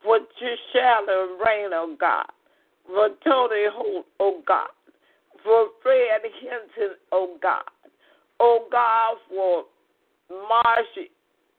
For 0.03 0.19
Trishana 0.19 1.29
and 1.29 1.39
Rain, 1.45 1.69
oh 1.73 1.95
God. 1.99 2.25
For 2.87 3.09
Tony 3.23 3.65
Holt, 3.71 4.05
oh 4.19 4.41
God. 4.47 4.67
For 5.45 5.67
Fred 5.83 6.21
Hinton, 6.41 6.97
oh 7.11 7.37
God. 7.39 7.61
Oh 8.39 8.65
God, 8.71 9.17
for 9.29 9.65
Marsha 10.31 11.05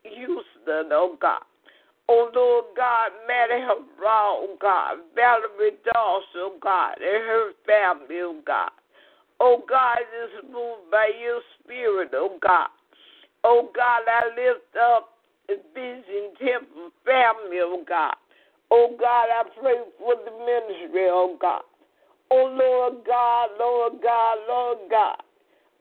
Houston, 0.02 0.90
oh 0.90 1.16
God. 1.22 1.42
Oh 2.08 2.28
Lord 2.34 2.64
God, 2.76 3.12
Maddie 3.28 3.62
Hurrah, 3.62 4.42
oh 4.42 4.56
God. 4.60 4.98
Valerie 5.14 5.78
Dawson, 5.84 6.26
oh 6.36 6.58
God, 6.60 6.94
and 6.98 7.24
her 7.24 7.52
family, 7.64 8.20
oh 8.22 8.40
God. 8.44 8.70
Oh 9.38 9.62
God, 9.68 9.98
just 10.10 10.50
moved 10.50 10.90
by 10.90 11.10
your 11.22 11.40
spirit, 11.62 12.10
oh 12.14 12.38
God. 12.42 12.68
Oh 13.44 13.70
God, 13.72 14.02
I 14.08 14.26
lift 14.34 14.74
up 14.82 15.10
the 15.46 15.62
Vision 15.74 16.34
Temple 16.40 16.90
family, 17.04 17.60
oh 17.62 17.84
God. 17.88 18.16
Oh 18.72 18.96
God, 18.98 19.28
I 19.30 19.44
pray 19.60 19.76
for 19.96 20.14
the 20.16 20.32
ministry, 20.32 21.06
oh 21.08 21.38
God. 21.40 21.62
Oh 22.30 22.56
Lord 22.58 23.04
God, 23.06 23.48
Lord 23.58 23.92
God, 24.02 24.38
Lord 24.48 24.78
God. 24.90 25.16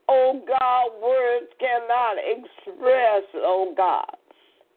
Oh 0.08 0.40
God, 0.46 0.90
words 1.02 1.50
cannot 1.58 2.16
express, 2.18 3.24
oh 3.36 3.74
God. 3.76 4.16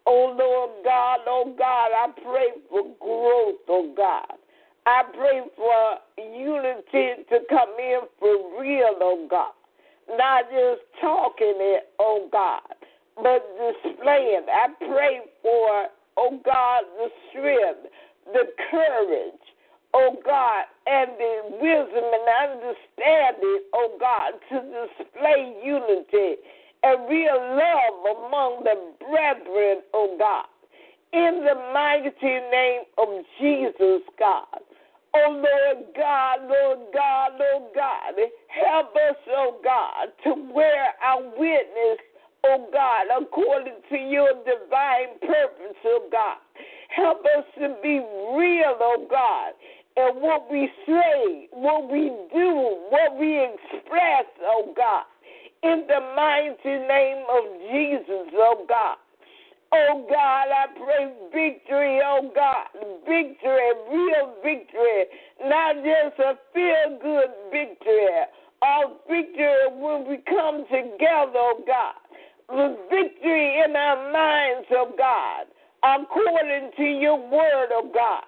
Oh 0.08 0.36
Lord 0.38 0.84
God, 0.84 1.20
oh 1.28 1.54
God, 1.58 1.92
I 1.94 2.08
pray 2.24 2.62
for 2.70 2.84
growth, 3.00 3.62
oh 3.68 3.94
God. 3.96 4.38
I 4.88 5.04
pray 5.14 5.42
for 5.56 6.00
unity 6.18 7.24
to 7.30 7.40
come 7.50 7.76
in 7.78 8.00
for 8.20 8.60
real, 8.60 8.96
oh 9.02 9.28
God. 9.30 9.52
Not 10.18 10.46
just 10.50 10.82
talking 11.00 11.54
it, 11.60 11.90
oh 12.00 12.28
God, 12.32 12.62
but 13.16 13.46
displaying. 13.60 14.46
I 14.52 14.70
pray 14.80 15.20
for, 15.44 15.88
oh 16.18 16.40
God, 16.44 16.84
the 16.98 17.10
strength, 17.30 17.92
the 18.34 18.46
courage, 18.72 19.46
oh 19.94 20.16
God, 20.26 20.64
and 20.88 21.12
the 21.18 21.42
wisdom 21.62 22.04
and 22.04 22.28
understanding, 22.52 23.62
oh 23.74 23.98
God, 24.00 24.34
to 24.50 24.58
display 24.62 25.56
unity 25.64 26.36
and 26.84 27.10
real 27.10 27.36
love 27.36 28.18
among 28.18 28.64
the 28.64 28.76
brethren, 29.06 29.84
oh 29.94 30.16
God. 30.18 30.46
In 31.12 31.44
the 31.44 31.56
mighty 31.74 32.12
name 32.22 32.82
of 32.98 33.26
Jesus, 33.40 34.02
God. 34.20 34.62
Oh 35.16 35.32
Lord 35.32 35.86
God, 35.96 36.38
Lord 36.48 36.80
God, 36.94 37.32
Lord 37.40 37.74
God, 37.74 38.14
help 38.48 38.96
us, 38.96 39.18
oh 39.36 39.60
God, 39.64 40.10
to 40.24 40.54
wear 40.54 40.94
our 41.04 41.24
witness, 41.24 41.98
oh 42.46 42.70
God, 42.72 43.08
according 43.20 43.82
to 43.90 43.98
your 43.98 44.30
divine 44.46 45.18
purpose, 45.22 45.78
oh 45.86 46.08
God. 46.12 46.38
Help 46.90 47.26
us 47.26 47.46
to 47.60 47.76
be 47.82 48.00
real, 48.38 48.78
oh 48.80 49.08
God, 49.10 49.54
in 50.00 50.22
what 50.22 50.50
we 50.50 50.70
say, 50.88 51.50
what 51.52 51.92
we 51.92 52.10
do, 52.34 52.78
what 52.90 53.18
we 53.20 53.44
express, 53.44 54.26
oh 54.44 54.74
God. 54.76 55.04
In 55.62 55.84
the 55.88 56.00
mighty 56.16 56.88
name 56.88 57.26
of 57.30 57.44
Jesus, 57.72 58.32
oh 58.34 58.66
God. 58.68 58.98
Oh 59.72 60.06
God, 60.10 60.48
I 60.50 60.66
pray 60.78 61.14
victory, 61.32 62.00
oh 62.04 62.32
God, 62.34 62.66
victory, 63.06 63.70
real 63.92 64.34
victory, 64.44 65.06
not 65.44 65.76
just 65.76 66.20
a 66.20 66.34
feel 66.54 66.98
good 67.02 67.30
victory, 67.52 68.08
a 68.64 68.82
victory 69.08 69.68
when 69.78 70.08
we 70.10 70.18
come 70.26 70.64
together, 70.72 71.38
oh 71.38 71.64
God, 71.68 71.94
the 72.50 72.78
victory 72.90 73.62
in 73.64 73.76
our 73.76 74.12
minds, 74.12 74.68
oh 74.72 74.92
God, 74.98 75.46
according 75.84 76.72
to 76.78 76.84
your 76.84 77.18
word, 77.30 77.70
oh 77.72 77.92
God. 77.94 78.24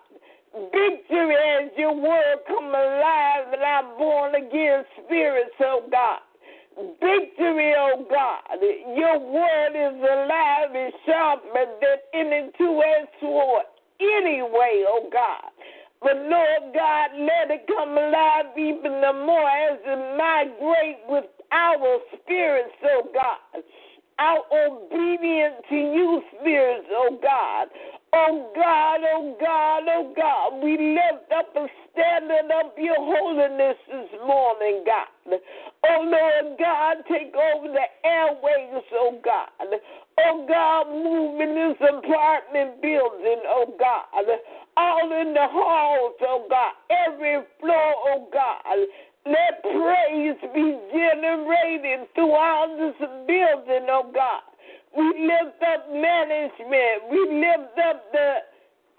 Victory 0.53 1.35
as 1.35 1.71
your 1.77 1.95
word 1.95 2.37
come 2.47 2.65
alive 2.65 3.53
and 3.53 3.61
our 3.61 3.97
born 3.97 4.35
again 4.35 4.83
spirits, 5.05 5.55
oh 5.61 5.83
God 5.91 6.19
victory, 6.77 7.73
oh 7.77 8.05
God. 8.09 8.59
Your 8.95 9.19
word 9.19 9.73
is 9.75 10.01
alive 10.01 10.75
and 10.75 10.93
sharper 11.05 11.65
than 11.81 11.97
any 12.13 12.51
two-edged 12.57 13.09
sword 13.19 13.65
anyway, 13.99 14.83
oh 14.87 15.09
God. 15.11 15.51
But 16.01 16.17
Lord 16.17 16.73
God, 16.73 17.09
let 17.13 17.51
it 17.51 17.67
come 17.67 17.97
alive 17.97 18.57
even 18.57 19.01
the 19.01 19.13
more 19.25 19.49
as 19.49 19.79
it 19.85 20.17
migrate 20.17 20.97
with 21.07 21.25
our 21.51 21.99
spirits, 22.15 22.73
oh 22.85 23.03
God. 23.13 23.63
Our 24.17 24.41
obedience 24.53 25.55
to 25.69 25.75
you, 25.75 26.21
spirits, 26.39 26.87
oh 26.91 27.19
God. 27.21 27.67
Oh 28.13 28.51
God, 28.55 29.01
oh 29.15 29.37
God, 29.39 29.83
oh 29.87 30.13
God, 30.15 30.63
we 30.63 30.77
lift 30.77 31.31
up 31.37 31.55
a 31.55 31.67
standing 31.93 32.49
up 32.57 32.73
your 32.77 32.95
holiness 32.97 33.77
this 33.87 34.19
morning, 34.25 34.83
God. 34.85 35.39
Oh 35.85 36.01
Lord 36.03 36.57
God, 36.59 36.97
take 37.09 37.33
over 37.35 37.67
the 37.67 37.87
airways, 38.07 38.83
oh 38.93 39.19
God. 39.23 39.49
Oh 40.19 40.45
God, 40.47 40.87
move 40.89 41.41
in 41.41 41.55
this 41.55 41.77
apartment 41.87 42.81
building, 42.81 43.43
oh 43.47 43.73
God. 43.79 44.25
All 44.77 45.21
in 45.21 45.33
the 45.33 45.47
halls, 45.49 46.15
oh 46.21 46.47
God. 46.49 46.73
Every 47.07 47.43
floor, 47.59 47.93
oh 48.07 48.27
God. 48.33 48.87
Let 49.25 49.61
praise 49.63 50.37
be 50.55 50.79
generated 50.91 52.07
throughout 52.15 52.75
this 52.79 53.07
building, 53.27 53.87
oh 53.89 54.11
God. 54.13 54.41
We 54.97 55.03
lift 55.03 55.61
up 55.63 55.89
management. 55.91 57.09
We 57.11 57.19
lift 57.41 57.77
up 57.79 58.11
the 58.11 58.35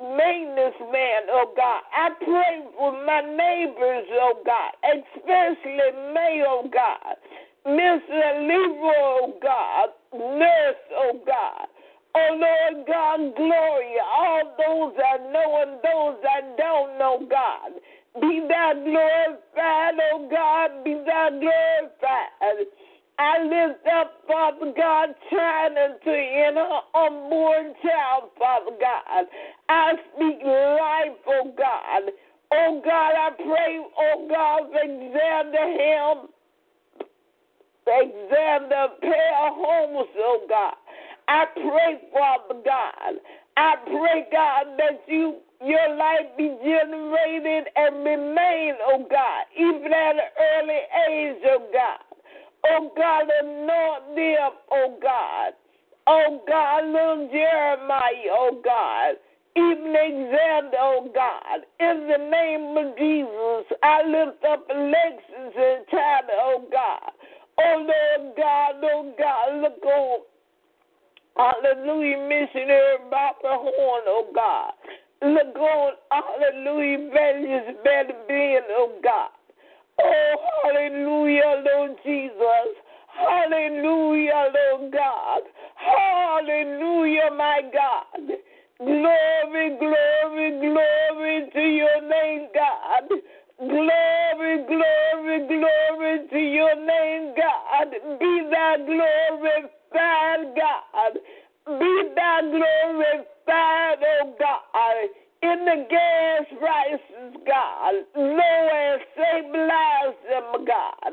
maintenance 0.01 0.77
man, 0.93 1.23
oh 1.31 1.53
God. 1.57 1.83
I 1.95 2.11
pray 2.25 2.65
for 2.79 2.93
my 3.07 3.21
neighbors, 3.23 4.07
oh 4.21 4.43
God, 4.45 4.73
especially 4.95 5.93
May, 6.15 6.45
oh 6.47 6.69
God. 6.73 7.17
Mr. 7.67 8.49
Leroy, 8.49 8.95
oh 8.97 9.35
God. 9.43 9.89
Nurse, 10.15 10.85
oh 10.97 11.21
God. 11.27 11.69
Oh 12.15 12.31
Lord 12.41 12.87
God, 12.87 13.37
glory. 13.37 13.95
All 14.17 14.43
those 14.59 14.95
I 14.99 15.19
know 15.33 15.63
and 15.63 15.79
those 15.83 16.19
I 16.25 16.41
don't 16.59 16.99
know, 16.99 17.27
God. 17.31 17.73
Be 18.21 18.47
thou 18.49 18.73
glorified, 18.75 19.95
oh 20.13 20.29
God. 20.31 20.85
Be 20.85 20.95
thou 21.07 21.31
glorified. 21.31 22.67
I 23.23 23.39
lift 23.45 23.87
up, 23.87 24.15
Father 24.27 24.73
God, 24.77 25.15
China 25.31 25.95
to 26.05 26.11
in 26.11 26.57
her 26.57 26.81
unborn 26.93 27.73
child, 27.81 28.31
Father 28.37 28.73
God. 28.81 29.27
I 29.69 29.93
speak 30.11 30.43
life, 30.43 31.23
oh 31.29 31.55
God. 31.57 32.11
Oh 32.53 32.83
God, 32.85 33.13
I 33.15 33.31
pray, 33.37 33.79
oh 33.97 34.27
God, 34.29 34.73
for 34.73 34.87
Him, 35.71 36.29
Alexander 37.87 38.89
Pair 39.01 39.53
Homes, 39.55 40.09
oh 40.19 40.47
God. 40.49 40.75
I 41.29 41.45
pray, 41.55 42.01
Father 42.13 42.61
God. 42.65 43.15
I 43.57 43.75
pray, 43.87 44.27
God, 44.33 44.67
that 44.79 45.01
you 45.07 45.37
your 45.65 45.95
life 45.97 46.27
be 46.37 46.57
generated 46.65 47.69
and 47.77 48.05
remain, 48.05 48.75
oh 48.85 49.07
God, 49.09 49.45
even 49.57 49.93
at 49.93 50.17
an 50.17 50.21
early 50.59 50.81
age, 51.09 51.43
oh 51.47 51.69
God. 51.73 52.12
Oh 52.69 52.93
God, 52.97 53.25
anoint 53.43 54.17
them, 54.17 54.51
oh 54.71 54.99
God. 55.03 55.53
Oh 56.07 56.43
God, 56.49 56.85
little 56.87 57.29
Jeremiah, 57.33 58.31
oh 58.33 58.61
God. 58.65 59.15
Even 59.55 59.95
Alexander, 59.95 60.79
oh 60.81 61.11
God. 61.15 61.61
In 61.81 62.09
the 62.09 62.19
name 62.19 62.77
of 62.77 62.97
Jesus, 62.97 63.79
I 63.83 64.03
lift 64.07 64.45
up 64.45 64.67
Alexis 64.71 65.55
and 65.57 65.85
Tyler, 65.91 66.41
oh 66.41 66.65
God. 66.71 67.13
Oh 67.59 67.87
Lord 67.87 68.37
God, 68.37 68.75
oh 68.83 69.13
God, 69.19 69.63
look 69.63 69.85
on. 69.85 70.21
Hallelujah, 71.37 72.29
missionary 72.29 72.99
Barbara 73.11 73.59
Horn, 73.59 74.03
oh 74.07 74.27
God. 74.35 74.73
Look 75.23 75.57
on, 75.57 75.93
hallelujah, 76.11 77.09
evangelist 77.09 77.85
Betty 77.85 78.15
Ben, 78.29 78.63
oh 78.71 78.93
God. 79.03 79.31
Oh, 80.05 80.35
hallelujah, 80.65 81.63
Lord 81.65 81.93
Jesus. 82.05 82.69
Hallelujah, 83.09 84.51
Lord 84.55 84.93
God. 84.93 85.43
Hallelujah, 85.77 87.31
my 87.37 87.61
God. 87.73 88.29
Glory, 88.79 89.77
glory, 89.79 90.51
glory 90.59 91.51
to 91.53 91.61
your 91.61 92.01
name, 92.09 92.49
God. 92.55 93.09
Glory, 93.59 94.65
glory, 94.67 95.47
glory 95.47 96.29
to 96.31 96.39
your 96.39 96.75
name, 96.85 97.35
God. 97.37 97.91
Be 98.19 98.49
thou 98.51 98.77
glorified, 98.85 100.57
God. 100.57 101.15
Be 101.79 102.09
thou 102.17 102.41
glorified, 102.51 103.99
oh 104.03 104.35
God 104.39 105.09
in 105.43 105.65
the 105.65 105.87
gas 105.91 106.47
prices, 106.59 107.43
God. 107.47 107.95
Lord, 108.15 109.01
stabilize 109.13 110.19
them, 110.31 110.65
God. 110.65 111.13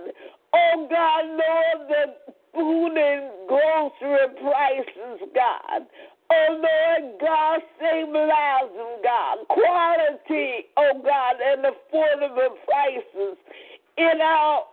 Oh, 0.53 0.87
God, 0.89 1.25
Lord, 1.25 1.89
the 1.89 2.33
food 2.53 2.93
and 2.97 3.31
grocery 3.47 4.27
prices, 4.41 5.29
God. 5.33 5.87
Oh, 6.31 6.61
Lord 6.61 7.19
God, 7.19 7.59
stabilize 7.77 8.71
them, 8.75 9.01
God. 9.03 9.37
Quality, 9.49 10.69
oh, 10.77 11.01
God, 11.03 11.35
and 11.43 11.65
affordable 11.65 12.53
prices 12.65 13.37
in 13.97 14.21
our 14.21 14.63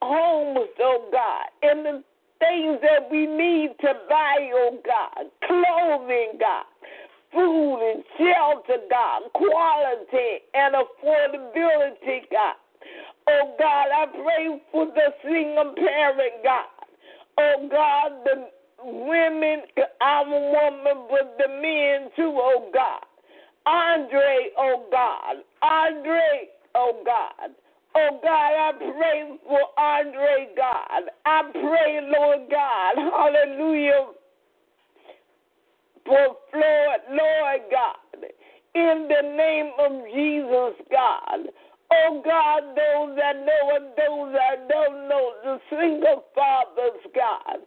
homes, 0.00 0.70
oh, 0.80 1.08
God. 1.12 1.70
In 1.70 1.82
the 1.82 2.04
things 2.38 2.78
that 2.80 3.10
we 3.10 3.26
need 3.26 3.74
to 3.82 3.92
buy, 4.08 4.50
oh, 4.54 4.78
God. 4.84 5.30
Clothing, 5.46 6.38
God 6.40 6.64
food 7.32 7.92
and 7.92 8.04
shelter, 8.18 8.82
God, 8.90 9.22
quality 9.34 10.44
and 10.54 10.74
affordability, 10.74 12.30
God. 12.30 12.56
Oh 13.28 13.54
God, 13.58 13.86
I 13.94 14.06
pray 14.06 14.62
for 14.72 14.86
the 14.86 15.14
single 15.22 15.74
parent, 15.76 16.42
God. 16.44 16.66
Oh 17.38 17.68
God, 17.70 18.12
the 18.24 18.48
women, 18.84 19.62
I'm 20.00 20.28
a 20.32 20.40
woman, 20.40 21.06
but 21.10 21.36
the 21.38 21.48
men 21.48 22.10
too, 22.16 22.32
oh 22.36 22.70
God. 22.72 23.02
Andre, 23.66 24.50
oh 24.58 24.86
God. 24.92 25.42
Andre, 25.62 26.48
oh 26.74 27.02
God. 27.04 27.50
Oh 27.96 28.20
God, 28.22 28.30
I 28.30 28.72
pray 28.76 29.38
for 29.48 29.80
Andre, 29.80 30.48
God. 30.56 31.10
I 31.24 31.42
pray, 31.50 32.00
Lord 32.16 32.48
God, 32.50 32.94
hallelujah, 32.96 34.06
for 36.06 36.36
Lord, 36.54 37.00
Lord 37.10 37.60
God, 37.70 38.30
in 38.74 39.08
the 39.08 39.36
name 39.36 39.70
of 39.78 40.06
Jesus, 40.14 40.86
God. 40.90 41.50
Oh 41.92 42.22
God, 42.24 42.62
those 42.74 43.16
that 43.16 43.36
know 43.36 43.76
and 43.76 43.86
those 43.96 44.34
that 44.34 44.68
don't 44.68 45.08
know, 45.08 45.32
the 45.44 45.58
single 45.70 46.24
fathers, 46.34 47.00
God. 47.14 47.58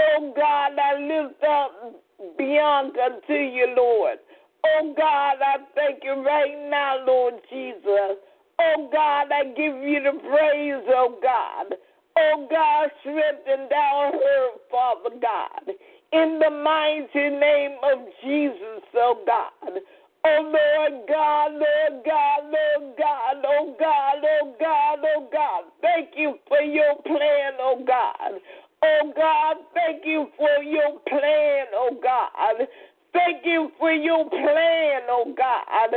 Oh 0.00 0.32
God, 0.34 0.72
I 0.78 0.98
lift 0.98 1.42
up 1.44 1.94
Bianca 2.36 3.20
to 3.26 3.34
you, 3.34 3.74
Lord. 3.76 4.18
Oh 4.64 4.94
God, 4.96 5.36
I 5.40 5.56
thank 5.74 6.02
you 6.02 6.24
right 6.24 6.68
now, 6.70 7.04
Lord 7.06 7.34
Jesus. 7.50 8.18
Oh 8.60 8.88
God, 8.92 9.28
I 9.32 9.44
give 9.56 9.76
you 9.82 10.02
the 10.02 10.18
praise, 10.18 10.84
oh 10.88 11.18
God. 11.22 11.76
Oh 12.18 12.48
God, 12.50 12.90
strengthen 13.00 13.68
thou 13.70 14.10
her, 14.12 14.48
Father 14.70 15.16
God 15.20 15.74
in 16.12 16.38
the 16.38 16.50
mighty 16.50 17.28
name 17.36 17.76
of 17.82 17.98
Jesus, 18.24 18.82
oh 18.96 19.18
God. 19.26 19.80
Oh 20.24 20.42
Lord 20.42 21.06
God, 21.08 21.52
Lord 21.52 22.04
God, 22.04 22.42
Lord 22.44 22.96
God, 22.98 23.44
oh 23.46 23.76
God, 23.78 24.24
oh 24.24 24.54
God, 24.58 24.98
oh 25.04 25.28
God. 25.32 25.64
Thank 25.82 26.10
you 26.16 26.34
for 26.48 26.60
your 26.60 26.96
plan, 27.02 27.52
oh 27.60 27.82
God. 27.86 28.40
Oh 28.82 29.12
God, 29.14 29.56
thank 29.74 30.04
you 30.04 30.28
for 30.36 30.62
your 30.62 30.98
plan, 31.08 31.66
oh 31.74 31.96
God. 32.02 32.66
Thank 33.12 33.44
you 33.44 33.70
for 33.78 33.92
your 33.92 34.28
plan, 34.30 35.02
oh 35.08 35.34
God. 35.36 35.94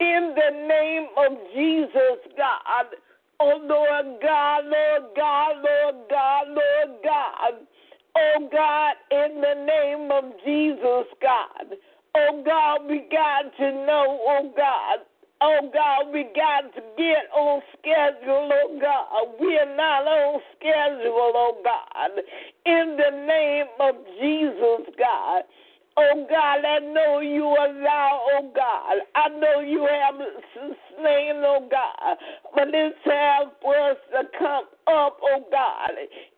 In 0.00 0.34
the 0.36 0.66
name 0.68 1.08
of 1.16 1.36
Jesus, 1.54 2.32
God. 2.36 2.86
Oh 3.40 3.58
Lord 3.62 4.20
God, 4.22 4.64
Lord 4.66 5.02
God, 5.16 5.56
Lord 5.56 5.96
God, 6.10 6.46
Lord 6.48 7.02
God. 7.04 7.66
Oh 8.18 8.48
God, 8.50 8.94
in 9.12 9.40
the 9.40 9.54
name 9.66 10.10
of 10.10 10.24
Jesus, 10.44 11.06
God. 11.22 11.76
Oh 12.16 12.42
God, 12.44 12.88
we 12.88 13.06
got 13.10 13.56
to 13.58 13.72
know, 13.86 14.18
oh 14.26 14.52
God. 14.56 15.06
Oh 15.40 15.70
God, 15.72 16.12
we 16.12 16.24
got 16.34 16.74
to 16.74 16.82
get 16.96 17.30
on 17.36 17.62
schedule, 17.78 18.50
oh 18.52 18.78
God. 18.80 19.40
We 19.40 19.56
are 19.58 19.76
not 19.76 20.06
on 20.08 20.40
schedule, 20.56 21.32
oh 21.36 21.62
God. 21.62 22.10
In 22.66 22.96
the 22.98 23.26
name 23.26 23.66
of 23.78 23.94
Jesus, 24.20 24.94
God. 24.98 25.42
Oh 26.00 26.26
God, 26.30 26.64
I 26.64 26.78
know 26.78 27.18
you 27.18 27.42
allow, 27.44 28.20
oh 28.34 28.52
God. 28.54 28.98
I 29.16 29.28
know 29.30 29.60
you 29.60 29.82
have 29.90 30.14
sustained, 30.54 31.42
oh 31.42 31.66
God. 31.68 32.16
But 32.54 32.68
it's 32.72 32.96
time 33.04 33.50
for 33.60 33.74
us 33.74 33.96
to 34.12 34.22
come 34.38 34.66
up, 34.86 35.18
oh 35.20 35.44
God. 35.50 35.90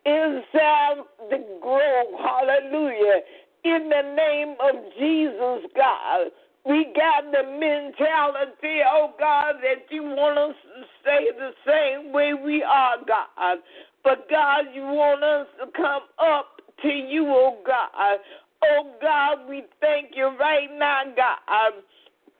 It's 0.03 0.47
time 0.51 1.03
to 1.29 1.37
grow, 1.61 2.03
hallelujah. 2.17 3.21
In 3.63 3.89
the 3.89 4.15
name 4.15 4.55
of 4.59 4.81
Jesus, 4.97 5.69
God. 5.75 6.31
We 6.65 6.87
got 6.95 7.31
the 7.31 7.43
mentality, 7.43 8.81
oh 8.89 9.13
God, 9.19 9.55
that 9.61 9.85
you 9.91 10.03
want 10.03 10.39
us 10.39 10.55
to 10.75 10.85
stay 11.01 11.27
the 11.37 11.51
same 11.67 12.11
way 12.11 12.33
we 12.33 12.63
are, 12.63 12.97
God. 13.07 13.59
But 14.03 14.27
God, 14.27 14.65
you 14.73 14.81
want 14.81 15.23
us 15.23 15.47
to 15.59 15.71
come 15.77 16.03
up 16.17 16.61
to 16.81 16.89
you, 16.89 17.27
oh 17.29 17.59
God. 17.65 18.17
Oh 18.63 18.91
God, 19.01 19.49
we 19.49 19.63
thank 19.79 20.11
you 20.15 20.31
right 20.39 20.69
now, 20.77 21.01
God, 21.15 21.83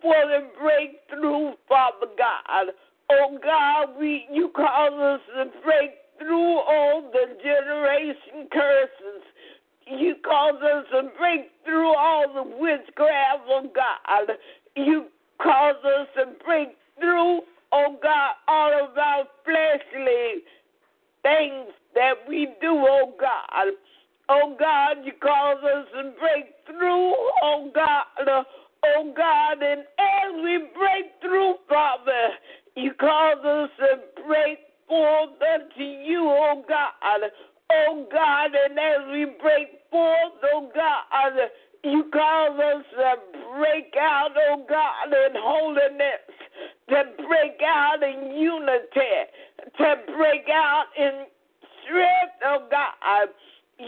for 0.01 0.15
the 0.27 0.49
breakthrough, 0.59 1.53
Father 1.67 2.07
God. 2.17 2.73
Oh 3.09 3.37
God, 3.43 3.99
we 3.99 4.25
you 4.31 4.49
call 4.55 5.15
us 5.15 5.21
to 5.35 5.45
break 5.63 5.91
through 6.19 6.59
all 6.59 7.11
the 7.11 7.35
generation 7.43 8.47
curses. 8.51 9.23
You 9.87 10.15
cause 10.23 10.61
us 10.61 10.85
to 10.91 11.09
break 11.17 11.51
through 11.65 11.93
all 11.95 12.31
the 12.33 12.43
witchcraft, 12.43 13.41
oh 13.49 13.69
God. 13.73 14.35
You 14.75 15.05
cause 15.41 15.75
us 15.83 16.07
to 16.17 16.25
break 16.45 16.69
through, 16.99 17.41
oh 17.71 17.97
God, 18.01 18.33
all 18.47 18.71
of 18.85 18.97
our 18.97 19.25
fleshly 19.43 20.43
things 21.23 21.73
that 21.95 22.13
we 22.27 22.47
do, 22.61 22.71
oh 22.87 23.13
God. 23.19 23.73
Oh 24.33 24.55
God, 24.57 25.03
you 25.03 25.11
cause 25.21 25.57
us 25.61 25.87
to 25.91 26.11
break 26.17 26.55
through, 26.65 27.13
oh 27.43 27.69
God. 27.75 28.05
Oh 28.85 29.13
God, 29.15 29.61
and 29.61 29.81
as 29.81 30.31
we 30.41 30.69
break 30.73 31.11
through, 31.21 31.55
Father, 31.67 32.29
you 32.77 32.93
cause 32.97 33.43
us 33.43 33.69
to 33.79 34.23
break 34.25 34.59
forth 34.87 35.35
unto 35.53 35.83
you, 35.83 36.29
oh 36.29 36.63
God. 36.65 37.29
Oh 37.73 38.07
God, 38.09 38.51
and 38.55 38.79
as 38.79 39.11
we 39.11 39.25
break 39.41 39.81
forth, 39.91 40.39
oh 40.53 40.71
God, 40.73 41.33
you 41.83 42.05
cause 42.13 42.57
us 42.57 42.85
to 42.95 43.15
break 43.57 43.93
out, 43.99 44.29
oh 44.49 44.65
God, 44.69 45.11
in 45.11 45.35
holiness, 45.35 46.23
to 46.87 47.03
break 47.27 47.59
out 47.67 48.01
in 48.01 48.31
unity, 48.39 49.27
to 49.77 49.95
break 50.15 50.47
out 50.49 50.85
in 50.97 51.25
strength, 51.83 52.39
oh 52.45 52.67
God. 52.71 53.27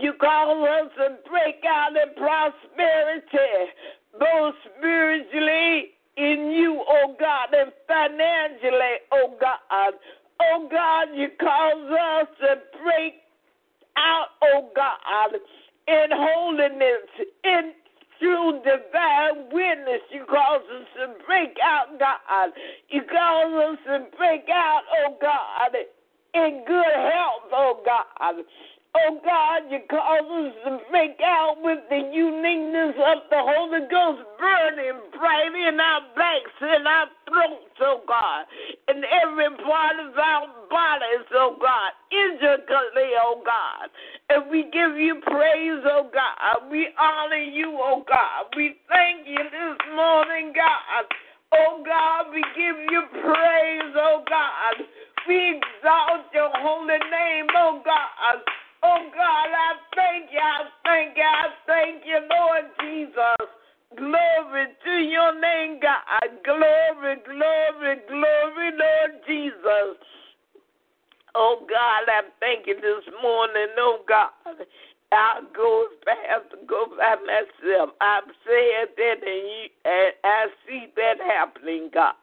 You 0.02 0.14
call 0.20 0.64
us 0.66 0.92
to 0.98 1.18
break 1.30 1.64
out 1.68 1.92
in 1.92 2.14
prosperity, 2.16 3.72
both 4.20 4.56
spiritually 4.78 5.92
in 6.18 6.52
you, 6.52 6.84
oh 6.88 7.16
God, 7.20 7.54
and 7.54 7.72
financially, 7.88 8.96
oh 9.12 9.36
God. 9.40 9.94
Oh 10.42 10.68
God, 10.70 11.08
you 11.16 11.30
cause 11.40 11.92
us 11.92 12.28
to 12.42 12.56
break 12.84 13.14
out, 13.98 14.28
oh 14.44 14.70
God, 14.76 15.40
in 15.88 16.08
holiness, 16.12 17.08
in 17.44 17.74
true 18.20 18.60
divine 18.64 19.50
witness. 19.52 20.02
You 20.12 20.26
cause 20.26 20.64
us 20.76 20.88
to 20.98 21.26
break 21.26 21.56
out, 21.64 22.00
God. 22.00 22.50
You 22.90 23.02
cause 23.04 23.54
us 23.54 23.80
to 23.86 24.18
break 24.18 24.46
out, 24.52 24.82
oh 25.06 25.18
God, 25.22 25.76
in 26.34 26.64
good 26.66 26.96
health, 26.96 27.52
oh 27.54 27.84
God. 27.86 28.36
Oh 28.96 29.18
God, 29.26 29.72
you 29.72 29.80
cause 29.90 30.22
us 30.22 30.54
to 30.66 30.80
break 30.92 31.18
out 31.26 31.58
with 31.62 31.80
the 31.90 31.98
uniqueness 32.14 32.94
of 33.02 33.26
the 33.30 33.42
Holy 33.42 33.82
Ghost 33.90 34.22
burning 34.38 35.02
bright 35.18 35.50
in 35.50 35.80
our 35.80 36.02
backs 36.16 36.58
and 36.62 36.88
our 36.88 37.08
throats, 37.26 37.74
oh 37.82 38.02
God, 38.08 38.46
in 38.94 39.02
every 39.02 39.50
part 39.66 39.98
of 39.98 40.14
our 40.14 40.46
bodies, 40.70 41.26
oh 41.34 41.58
God, 41.58 41.92
intricately, 42.14 43.18
oh 43.18 43.42
God. 43.46 43.90
And 44.30 44.52
we 44.52 44.70
give 44.70 44.94
you 44.98 45.22
praise, 45.26 45.82
oh 45.90 46.10
God. 46.14 46.70
We 46.70 46.90
honor 47.00 47.42
you, 47.50 47.74
oh 47.82 48.06
God. 48.08 48.54
We 48.56 48.76
thank 48.90 49.26
you 49.26 49.42
this 49.42 49.78
morning, 49.96 50.54
God. 50.54 51.06
Oh 51.54 51.82
God, 51.86 52.30
we 52.30 52.46
give 52.54 52.78
you 52.92 53.02
praise, 53.10 53.94
oh 53.98 54.22
God. 54.30 54.86
We 55.28 55.58
exalt 55.58 56.30
your 56.34 56.52
holy 56.62 57.00
name, 57.10 57.48
oh 57.58 57.82
God. 57.84 58.44
Oh 58.84 59.00
God, 59.16 59.50
I 59.56 59.72
thank 59.96 60.32
you, 60.32 60.40
I 60.40 60.68
thank 60.84 61.16
you, 61.16 61.24
I 61.24 61.48
thank 61.66 62.04
you, 62.06 62.20
Lord 62.30 62.66
Jesus. 62.82 63.48
Glory 63.96 64.66
to 64.84 64.92
your 64.92 65.40
name, 65.40 65.80
God. 65.80 66.04
Glory, 66.44 67.16
glory, 67.24 67.96
glory, 68.10 68.72
Lord 68.76 69.12
Jesus. 69.26 69.98
Oh 71.36 71.66
God, 71.68 72.10
I 72.12 72.22
thank 72.40 72.68
you 72.68 72.76
this 72.76 73.14
morning, 73.22 73.68
oh 73.78 74.00
God. 74.08 74.32
I 75.14 75.42
go 75.56 75.88
fast, 76.04 76.54
go 76.68 76.88
by 76.98 77.16
myself. 77.26 77.92
I've 78.02 78.24
said 78.44 78.90
that, 78.98 79.18
and, 79.22 79.48
you, 79.48 79.70
and 79.86 80.14
I 80.24 80.48
see 80.68 80.88
that 80.96 81.22
happening, 81.22 81.90
God. 81.94 82.16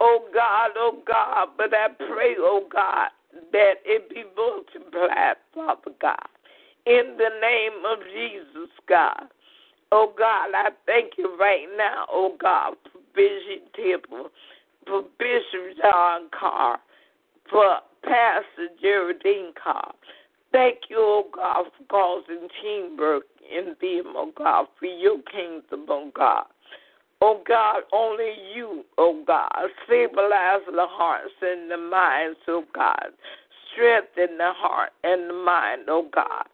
Oh 0.00 0.28
God, 0.32 0.70
oh 0.76 1.02
God, 1.06 1.48
but 1.56 1.74
I 1.74 1.88
pray, 1.96 2.34
oh 2.38 2.68
God, 2.72 3.08
that 3.52 3.74
it 3.84 4.08
be 4.08 4.24
multiplied, 4.36 5.36
Father 5.54 5.92
God, 6.00 6.28
in 6.86 7.16
the 7.16 7.30
name 7.40 7.84
of 7.86 7.98
Jesus, 8.12 8.70
God. 8.88 9.28
Oh 9.92 10.12
God, 10.16 10.50
I 10.54 10.70
thank 10.86 11.14
you 11.18 11.36
right 11.38 11.66
now, 11.76 12.06
oh 12.10 12.36
God, 12.40 12.74
for 12.92 13.00
Bishop 13.14 13.74
Temple, 13.74 14.30
for 14.86 15.02
Bishop 15.18 15.76
John 15.82 16.28
Carr, 16.38 16.78
for 17.50 17.78
Pastor 18.04 18.68
Geraldine 18.80 19.52
Carr. 19.62 19.92
Thank 20.52 20.78
you, 20.88 20.96
oh 20.98 21.24
God, 21.34 21.66
for 21.76 21.84
causing 21.88 22.48
teamwork 22.62 23.24
in 23.50 23.74
them, 23.80 24.14
oh 24.16 24.32
God, 24.36 24.66
for 24.78 24.86
your 24.86 25.18
kingdom, 25.22 25.86
oh 25.88 26.10
God. 26.14 26.44
Oh 27.22 27.42
God, 27.46 27.82
only 27.92 28.32
you, 28.54 28.82
oh 28.96 29.22
God, 29.26 29.52
stabilize 29.84 30.64
the 30.66 30.86
hearts 30.88 31.34
and 31.42 31.70
the 31.70 31.76
minds, 31.76 32.38
oh 32.48 32.64
God. 32.74 33.12
Strengthen 33.72 34.38
the 34.38 34.52
heart 34.56 34.90
and 35.04 35.28
the 35.28 35.34
mind, 35.34 35.82
oh 35.88 36.08
God. 36.14 36.46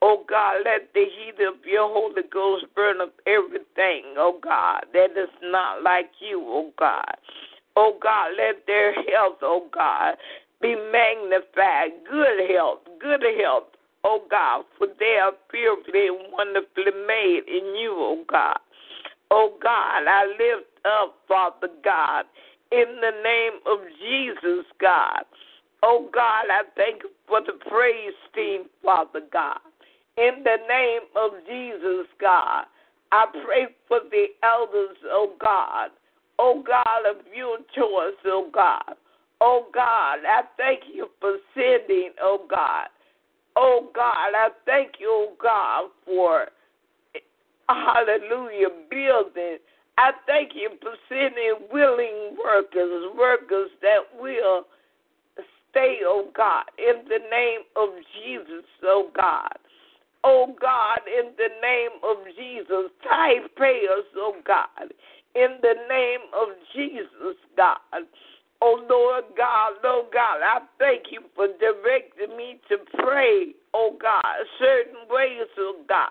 Oh 0.00 0.24
God, 0.28 0.58
let 0.64 0.92
the 0.94 1.04
heat 1.04 1.44
of 1.44 1.54
your 1.66 1.88
Holy 1.88 2.22
Ghost 2.32 2.66
burn 2.76 3.00
up 3.00 3.12
everything, 3.26 4.14
oh 4.16 4.38
God, 4.40 4.84
that 4.92 5.10
is 5.12 5.30
not 5.42 5.82
like 5.82 6.10
you, 6.20 6.40
oh 6.40 6.70
God. 6.78 7.16
Oh 7.74 7.98
God, 8.00 8.32
let 8.36 8.64
their 8.66 8.92
health, 8.92 9.38
oh 9.42 9.66
God, 9.74 10.14
be 10.60 10.76
magnified. 10.76 11.98
Good 12.08 12.48
health, 12.48 12.80
good 13.00 13.24
health, 13.40 13.74
oh 14.04 14.22
God, 14.30 14.66
for 14.78 14.86
they 15.00 15.18
are 15.20 15.32
fearfully 15.50 16.06
and 16.06 16.32
wonderfully 16.32 16.94
made 17.08 17.42
in 17.48 17.74
you, 17.74 17.94
oh 17.96 18.24
God. 18.30 18.58
Oh 19.34 19.54
God, 19.62 20.04
I 20.06 20.26
lift 20.26 20.68
up, 20.84 21.14
Father 21.26 21.68
God, 21.82 22.26
in 22.70 23.00
the 23.00 23.12
name 23.24 23.60
of 23.64 23.78
Jesus, 23.98 24.66
God. 24.78 25.24
Oh 25.82 26.10
God, 26.12 26.44
I 26.50 26.64
thank 26.76 27.02
you 27.02 27.08
for 27.26 27.40
the 27.40 27.54
praise 27.70 28.12
team, 28.34 28.64
Father 28.84 29.22
God. 29.32 29.58
In 30.18 30.44
the 30.44 30.58
name 30.68 31.08
of 31.16 31.30
Jesus, 31.48 32.06
God, 32.20 32.64
I 33.10 33.24
pray 33.42 33.68
for 33.88 34.00
the 34.10 34.26
elders, 34.42 34.98
oh 35.06 35.32
God. 35.40 35.88
Oh 36.38 36.62
God 36.66 37.10
of 37.10 37.24
your 37.34 37.56
choice, 37.74 38.20
oh 38.26 38.50
God. 38.52 38.96
Oh 39.40 39.64
God, 39.72 40.18
I 40.28 40.42
thank 40.58 40.80
you 40.92 41.08
for 41.22 41.38
sending, 41.54 42.10
oh 42.20 42.44
God. 42.50 42.88
Oh 43.56 43.88
God, 43.94 44.34
I 44.36 44.50
thank 44.66 45.00
you, 45.00 45.08
oh 45.10 45.32
God, 45.42 45.88
for 46.04 46.48
hallelujah, 47.68 48.68
building. 48.90 49.58
I 49.98 50.12
thank 50.26 50.52
you 50.54 50.70
for 50.80 50.94
sending 51.08 51.68
willing 51.72 52.36
workers, 52.42 53.12
workers 53.16 53.70
that 53.82 54.00
will 54.18 54.64
stay, 55.70 55.98
oh 56.04 56.28
God, 56.34 56.64
in 56.78 57.04
the 57.08 57.18
name 57.30 57.60
of 57.76 57.90
Jesus, 58.22 58.64
oh 58.84 59.10
God. 59.14 59.58
Oh 60.24 60.54
God, 60.60 61.00
in 61.06 61.32
the 61.36 61.48
name 61.60 61.98
of 62.04 62.16
Jesus, 62.36 62.90
tithe 63.02 63.50
payers, 63.58 64.06
oh 64.16 64.36
God, 64.46 64.92
in 65.34 65.58
the 65.60 65.74
name 65.88 66.20
of 66.32 66.48
Jesus, 66.74 67.36
God. 67.56 67.78
Oh 68.60 68.80
Lord 68.88 69.24
God, 69.36 69.72
Lord 69.82 70.06
God, 70.12 70.38
I 70.44 70.60
thank 70.78 71.10
you 71.10 71.22
for 71.34 71.48
directing 71.58 72.36
me 72.36 72.60
to 72.68 72.76
pray, 73.02 73.54
oh 73.74 73.96
God, 74.00 74.46
certain 74.60 75.08
ways, 75.10 75.48
oh 75.58 75.82
God. 75.88 76.10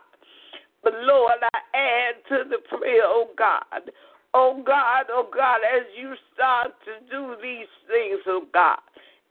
But 0.84 0.94
Lord, 1.02 1.38
I 1.42 1.60
add 1.78 2.16
to 2.30 2.50
the 2.50 2.58
prayer, 2.78 3.04
oh 3.06 3.28
God. 3.38 3.92
Oh 4.34 4.64
God, 4.66 5.06
oh 5.10 5.28
God, 5.34 5.60
as 5.76 5.84
you 5.98 6.14
start 6.34 6.72
to 6.86 7.12
do 7.12 7.36
these 7.42 7.68
things, 7.88 8.22
oh 8.28 8.46
God, 8.54 8.80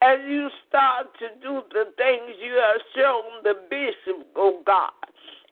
as 0.02 0.18
you 0.28 0.48
start 0.68 1.06
to 1.18 1.28
do 1.42 1.62
the 1.70 1.92
things 1.96 2.36
you 2.42 2.52
have 2.54 2.80
shown 2.94 3.42
the 3.42 3.54
bishop, 3.70 4.26
oh 4.36 4.62
God, 4.66 4.92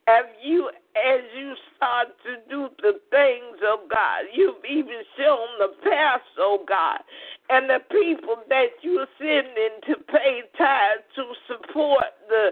as 0.06 0.24
you 0.44 0.68
as 0.96 1.20
you 1.36 1.54
start 1.76 2.08
to 2.24 2.36
do 2.50 2.68
the 2.82 3.00
things, 3.10 3.56
oh 3.62 3.86
God, 3.90 4.24
you've 4.34 4.64
even 4.68 5.02
shown 5.16 5.46
the 5.58 5.72
past, 5.88 6.24
oh 6.38 6.64
God, 6.68 7.00
and 7.50 7.70
the 7.70 7.80
people 7.90 8.36
that 8.48 8.68
you're 8.82 9.06
sending 9.18 9.80
to 9.86 9.96
pay 10.12 10.42
tithes 10.58 11.04
to 11.16 11.24
support 11.46 12.04
the 12.28 12.50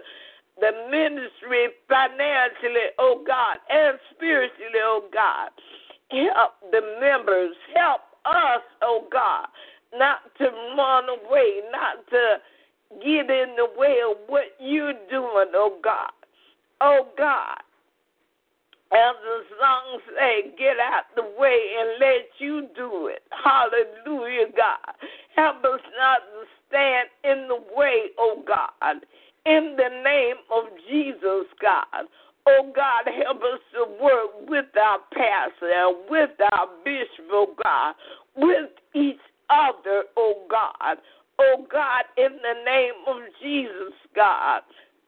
the 0.66 0.90
ministry 0.90 1.68
financially, 1.88 2.90
oh 2.98 3.22
God, 3.26 3.58
and 3.70 3.98
spiritually, 4.14 4.82
oh 4.82 5.04
God. 5.12 5.50
Help 6.10 6.52
the 6.72 6.80
members, 7.00 7.54
help 7.74 8.00
us, 8.24 8.62
oh 8.82 9.06
God, 9.12 9.46
not 9.94 10.18
to 10.38 10.44
run 10.76 11.04
away, 11.08 11.60
not 11.70 12.06
to 12.10 12.36
get 12.98 13.30
in 13.30 13.54
the 13.56 13.68
way 13.76 13.98
of 14.08 14.16
what 14.26 14.44
you're 14.58 14.94
doing, 15.10 15.52
oh 15.54 15.78
God. 15.82 16.10
Oh 16.80 17.06
God. 17.16 17.58
As 18.92 19.16
the 19.20 19.42
song 19.60 20.00
say, 20.16 20.54
get 20.56 20.78
out 20.78 21.04
the 21.16 21.34
way 21.36 21.58
and 21.78 21.98
let 21.98 22.28
you 22.38 22.68
do 22.76 23.08
it. 23.08 23.22
Hallelujah, 23.30 24.46
God. 24.56 24.94
Help 25.34 25.64
us 25.64 25.80
not 25.98 26.18
to 26.18 26.46
stand 26.68 27.08
in 27.24 27.48
the 27.48 27.58
way, 27.76 28.10
oh 28.18 28.44
God 28.46 29.02
in 29.46 29.76
the 29.76 30.02
name 30.02 30.36
of 30.50 30.64
Jesus, 30.90 31.46
God. 31.62 32.10
Oh 32.48 32.70
God, 32.74 33.06
help 33.24 33.38
us 33.38 33.60
to 33.74 33.86
work 34.02 34.48
with 34.48 34.66
our 34.76 34.98
pastor 35.12 35.70
and 35.70 35.96
with 36.10 36.30
our 36.52 36.68
bishop, 36.84 37.26
oh 37.30 37.54
God, 37.62 37.94
with 38.36 38.70
each 38.94 39.22
other, 39.50 40.04
oh 40.16 40.46
God. 40.50 40.98
Oh 41.38 41.66
God, 41.70 42.04
in 42.16 42.38
the 42.42 42.64
name 42.64 42.94
of 43.06 43.22
Jesus, 43.42 43.94
God. 44.14 44.62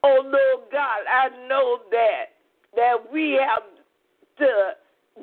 Oh 0.05 0.20
Lord 0.22 0.70
God, 0.70 1.03
I 1.11 1.29
know 1.48 1.81
that 1.90 2.38
that 2.77 2.96
we 3.12 3.40
have 3.40 3.62
to 4.38 4.72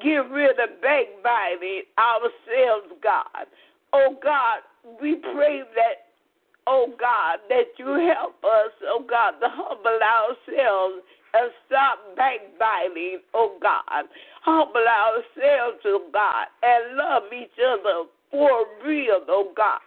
get 0.01 0.29
rid 0.29 0.59
of 0.59 0.81
backbiting 0.81 1.83
ourselves, 1.97 2.91
God. 3.01 3.47
Oh 3.93 4.17
God, 4.21 4.59
we 5.01 5.15
pray 5.15 5.61
that 5.75 6.04
oh 6.67 6.87
God, 6.99 7.39
that 7.49 7.77
you 7.77 7.87
help 8.13 8.43
us, 8.43 8.71
oh 8.87 9.03
God, 9.07 9.31
to 9.41 9.47
humble 9.49 9.99
ourselves 10.01 11.03
and 11.33 11.51
stop 11.67 11.99
backbiting, 12.15 13.19
oh 13.33 13.57
God. 13.61 14.05
Humble 14.41 14.85
ourselves, 14.87 15.79
oh 15.85 16.07
God, 16.11 16.47
and 16.63 16.97
love 16.97 17.23
each 17.33 17.57
other 17.59 18.09
for 18.31 18.65
real, 18.85 19.21
oh 19.27 19.51
God. 19.55 19.79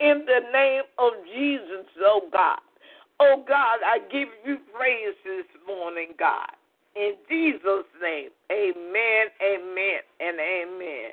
In 0.00 0.24
the 0.26 0.40
name 0.52 0.82
of 0.98 1.12
Jesus, 1.32 1.86
oh 2.00 2.28
God. 2.32 2.60
Oh 3.20 3.44
God, 3.46 3.80
I 3.84 3.98
give 4.10 4.28
you 4.46 4.58
praise 4.76 5.14
this 5.24 5.46
morning, 5.66 6.08
God. 6.18 6.50
In 6.96 7.14
Jesus' 7.28 7.86
name, 8.02 8.30
amen, 8.50 9.26
amen, 9.40 10.00
and 10.18 10.40
amen. 10.40 11.10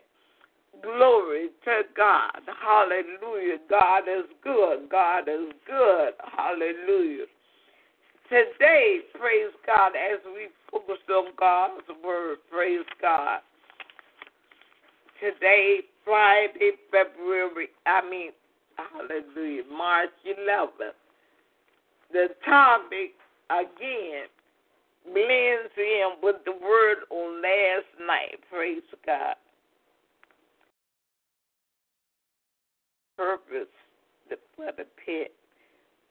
Glory 0.82 1.49
to 1.66 1.82
God. 1.95 2.41
Hallelujah. 2.45 3.58
God 3.70 4.03
is 4.08 4.26
good. 4.43 4.89
God 4.89 5.28
is 5.28 5.51
good. 5.66 6.14
Hallelujah. 6.36 7.26
Today, 8.30 8.99
praise 9.20 9.53
God, 9.88 9.98
as 9.98 10.20
we 10.26 10.48
focus 10.72 11.02
on 11.10 11.32
God's 11.38 11.84
word, 12.04 12.38
praise 12.52 12.86
God. 13.02 13.40
Today, 15.20 15.80
Friday, 16.04 16.72
February, 16.92 17.68
I 17.86 18.08
mean, 18.08 18.32
hallelujah, 18.76 19.64
March 19.72 20.10
11th. 20.26 20.94
The 22.12 22.28
topic, 22.46 23.14
again, 23.50 24.28
blends 25.06 25.74
in 25.78 26.12
with 26.22 26.38
the 26.46 26.52
word 26.52 26.98
on 27.10 27.42
last 27.42 28.08
night, 28.08 28.40
praise 28.52 28.82
God. 29.06 29.36
Purpose 33.16 33.68
for 34.56 34.72
the 34.78 34.86
pit. 35.06 35.34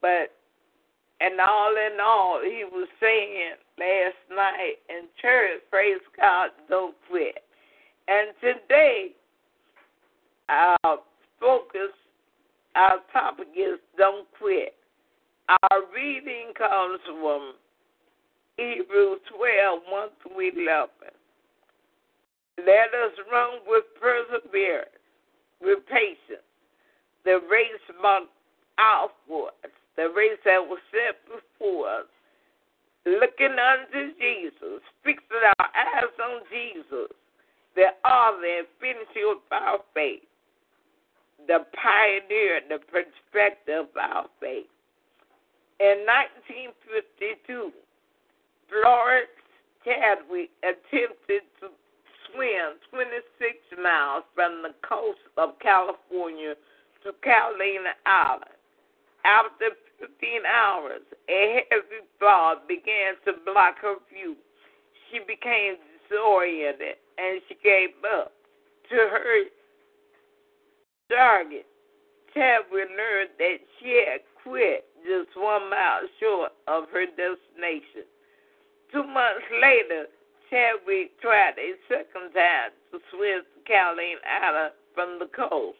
But, 0.00 0.32
and 1.20 1.40
all 1.40 1.74
in 1.74 1.98
all, 2.00 2.40
he 2.42 2.64
was 2.70 2.88
saying 3.00 3.54
last 3.78 4.36
night 4.36 4.76
in 4.88 5.08
church, 5.20 5.60
praise 5.70 6.00
God, 6.16 6.50
don't 6.68 6.94
quit. 7.08 7.42
And 8.08 8.28
today, 8.40 9.12
our 10.48 10.98
focus, 11.40 11.92
our 12.74 12.98
topic 13.12 13.48
is 13.56 13.78
don't 13.98 14.26
quit. 14.38 14.74
Our 15.48 15.80
reading 15.94 16.52
comes 16.56 17.00
from 17.06 17.54
Hebrews 18.56 19.20
12, 19.36 19.80
1 19.88 20.08
through 20.22 20.40
11. 20.40 20.88
Let 22.58 22.88
us 22.94 23.12
run 23.30 23.60
with 23.66 23.84
perseverance, 24.00 24.88
with 25.60 25.80
patience, 25.86 26.46
the 27.24 27.40
race 27.50 27.84
marked 28.00 28.28
out 28.78 29.10
for 29.26 29.48
us, 29.64 29.72
the 29.96 30.08
race 30.14 30.38
that 30.44 30.60
was 30.62 30.78
set 30.92 31.18
before 31.26 31.88
us, 31.88 32.06
looking 33.04 33.56
unto 33.58 34.14
Jesus, 34.18 34.80
fixing 35.02 35.44
our 35.58 35.68
eyes 35.74 36.14
on 36.22 36.42
Jesus, 36.50 37.10
the 37.74 37.92
author 38.06 38.46
and 38.46 38.66
finisher 38.80 39.25
of 39.36 39.52
our 39.52 39.78
faith, 39.94 40.24
the 41.46 41.60
pioneer, 41.76 42.60
the 42.68 42.78
perspective 42.88 43.86
of 43.92 43.96
our 43.96 44.26
faith. 44.40 44.70
In 45.78 46.08
1952, 46.08 47.72
Florence 48.72 49.36
Chadwick 49.84 50.50
attempted 50.64 51.44
to 51.60 51.68
swim 52.32 52.80
26 52.90 53.82
miles 53.82 54.24
from 54.34 54.62
the 54.64 54.74
coast 54.82 55.22
of 55.36 55.58
California 55.60 56.56
to 57.04 57.12
Catalina 57.22 57.94
Island. 58.06 58.56
After 59.24 59.76
15 60.00 60.46
hours, 60.46 61.02
a 61.28 61.66
heavy 61.70 62.02
fog 62.18 62.66
began 62.68 63.14
to 63.26 63.34
block 63.44 63.76
her 63.82 63.96
view. 64.10 64.36
She 65.10 65.20
became 65.20 65.76
disoriented 66.08 66.96
and 67.18 67.40
she 67.48 67.56
gave 67.62 67.90
up. 68.04 68.35
To 68.90 68.94
her 68.96 69.44
target, 71.10 71.66
Chadwick 72.32 72.88
learned 72.94 73.30
that 73.38 73.58
she 73.80 74.04
had 74.06 74.20
quit 74.44 74.84
just 75.02 75.34
one 75.36 75.70
mile 75.70 76.06
short 76.20 76.52
of 76.68 76.84
her 76.92 77.06
destination. 77.06 78.06
Two 78.92 79.02
months 79.02 79.42
later, 79.60 80.06
Chadwick 80.50 81.18
tried 81.20 81.58
a 81.58 81.74
second 81.88 82.30
time 82.30 82.70
to 82.92 83.00
swim 83.10 83.42
to 83.42 83.58
Catalina 83.66 84.22
Island 84.22 84.72
from 84.94 85.18
the 85.18 85.26
coast. 85.34 85.78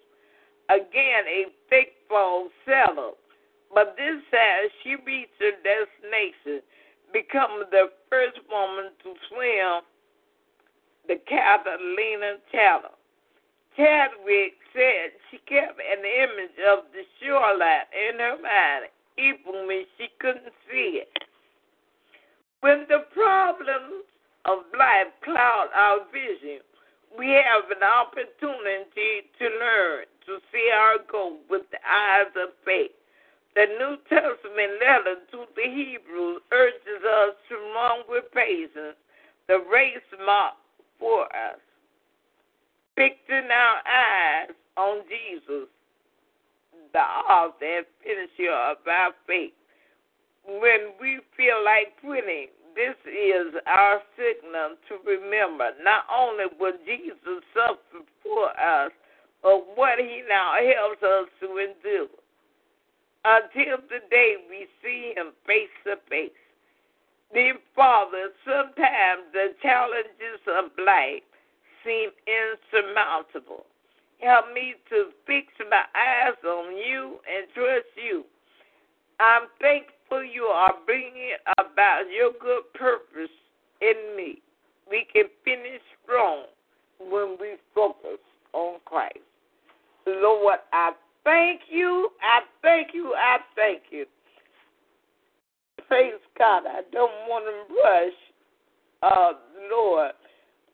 Again, 0.69 1.23
a 1.31 1.47
thick 1.71 1.95
fog 2.09 2.51
settled, 2.67 3.15
but 3.73 3.95
this 3.97 4.19
time 4.35 4.67
she 4.83 4.97
reached 5.07 5.39
her 5.39 5.55
destination, 5.63 6.59
becoming 7.13 7.71
the 7.71 7.95
first 8.11 8.41
woman 8.51 8.91
to 9.05 9.15
swim 9.31 9.87
the 11.07 11.23
Catalina 11.29 12.43
Channel. 12.51 12.96
Chadwick 13.77 14.57
said 14.73 15.13
she 15.31 15.39
kept 15.45 15.79
an 15.79 16.01
image 16.01 16.57
of 16.69 16.89
the 16.93 17.05
shoreline 17.21 17.87
in 17.93 18.19
her 18.19 18.39
mind 18.41 18.89
even 19.19 19.67
when 19.67 19.85
she 19.97 20.09
couldn't 20.21 20.53
see 20.69 21.05
it. 21.05 21.13
When 22.61 22.87
the 22.89 23.05
problems 23.13 24.05
of 24.45 24.65
life 24.79 25.13
cloud 25.25 25.69
our 25.75 26.01
vision, 26.13 26.61
we 27.17 27.29
have 27.33 27.71
an 27.71 27.85
opportunity 27.85 29.29
to 29.39 29.45
learn 29.61 30.05
to 30.27 30.39
see 30.53 30.71
our 30.73 30.99
goal 31.11 31.39
with 31.49 31.63
the 31.71 31.81
eyes 31.87 32.33
of 32.37 32.51
faith. 32.65 32.93
The 33.55 33.67
New 33.79 33.97
Testament 34.09 34.81
letter 34.81 35.17
to 35.33 35.45
the 35.57 35.65
Hebrews 35.65 36.43
urges 36.53 37.03
us 37.05 37.35
to 37.49 37.57
run 37.73 38.05
with 38.09 38.25
patience 38.33 39.01
the 39.49 39.63
race 39.73 40.05
marked 40.27 40.61
for 40.99 41.25
us, 41.25 41.61
fixing 42.97 43.49
our 43.53 43.79
eyes 43.85 44.57
on 44.77 45.03
Jesus, 45.05 45.69
the 46.93 46.99
author 46.99 47.85
and 47.85 47.87
finisher 48.03 48.53
of 48.53 48.79
our 48.89 49.13
faith. 49.27 49.53
When 50.45 50.97
we 51.01 51.21
feel 51.37 51.63
like 51.65 51.93
quitting, 52.01 52.49
this 52.75 52.97
is 53.05 53.53
our 53.67 54.01
signal 54.17 54.77
to 54.89 55.01
remember 55.05 55.71
not 55.83 56.05
only 56.13 56.45
what 56.59 56.81
Jesus 56.85 57.45
suffered 57.53 58.09
for 58.23 58.49
us, 58.53 58.93
but 59.43 59.77
what 59.77 59.99
he 59.99 60.23
now 60.29 60.55
helps 60.57 61.03
us 61.03 61.29
to 61.41 61.57
endure. 61.57 62.09
Until 63.25 63.79
the 63.89 64.01
day 64.11 64.37
we 64.49 64.67
see 64.83 65.13
him 65.17 65.33
face 65.47 65.73
to 65.85 65.97
face. 66.09 66.31
Dear 67.35 67.57
Father, 67.75 68.31
sometimes 68.45 69.29
the 69.33 69.53
challenges 69.61 70.41
of 70.47 70.71
life 70.85 71.27
seem 71.87 72.11
insurmountable. 72.27 73.65
Help 74.21 74.53
me 74.53 74.75
to 74.91 75.11
fix 75.27 75.47
my 75.71 75.85
eyes 75.95 76.35
on 76.45 76.77
you 76.77 77.19
and 77.31 77.47
trust 77.55 77.87
you. 77.97 78.25
I'm 79.21 79.49
thankful 79.61 80.25
you 80.25 80.45
are 80.45 80.75
bringing 80.85 81.37
about 81.59 82.03
your 82.11 82.33
good 82.41 82.65
purpose 82.75 83.33
in 83.81 84.17
me. 84.17 84.43
We 84.91 85.07
can 85.13 85.25
finish 85.45 85.81
strong 86.03 86.45
when 86.99 87.37
we 87.41 87.57
focus 87.75 88.19
on 88.53 88.79
Christ. 88.85 89.19
Lord, 90.07 90.59
I 90.73 90.93
thank 91.25 91.63
you. 91.71 92.11
I 92.23 92.41
thank 92.63 92.89
you. 92.95 93.15
I 93.17 93.39
thank 93.55 93.83
you. 93.91 94.07
Praise 95.89 96.15
God. 96.39 96.63
I 96.67 96.83
don't 96.93 97.13
want 97.29 97.45
to 97.47 97.75
rush, 97.75 98.13
uh, 99.03 99.33
Lord, 99.71 100.13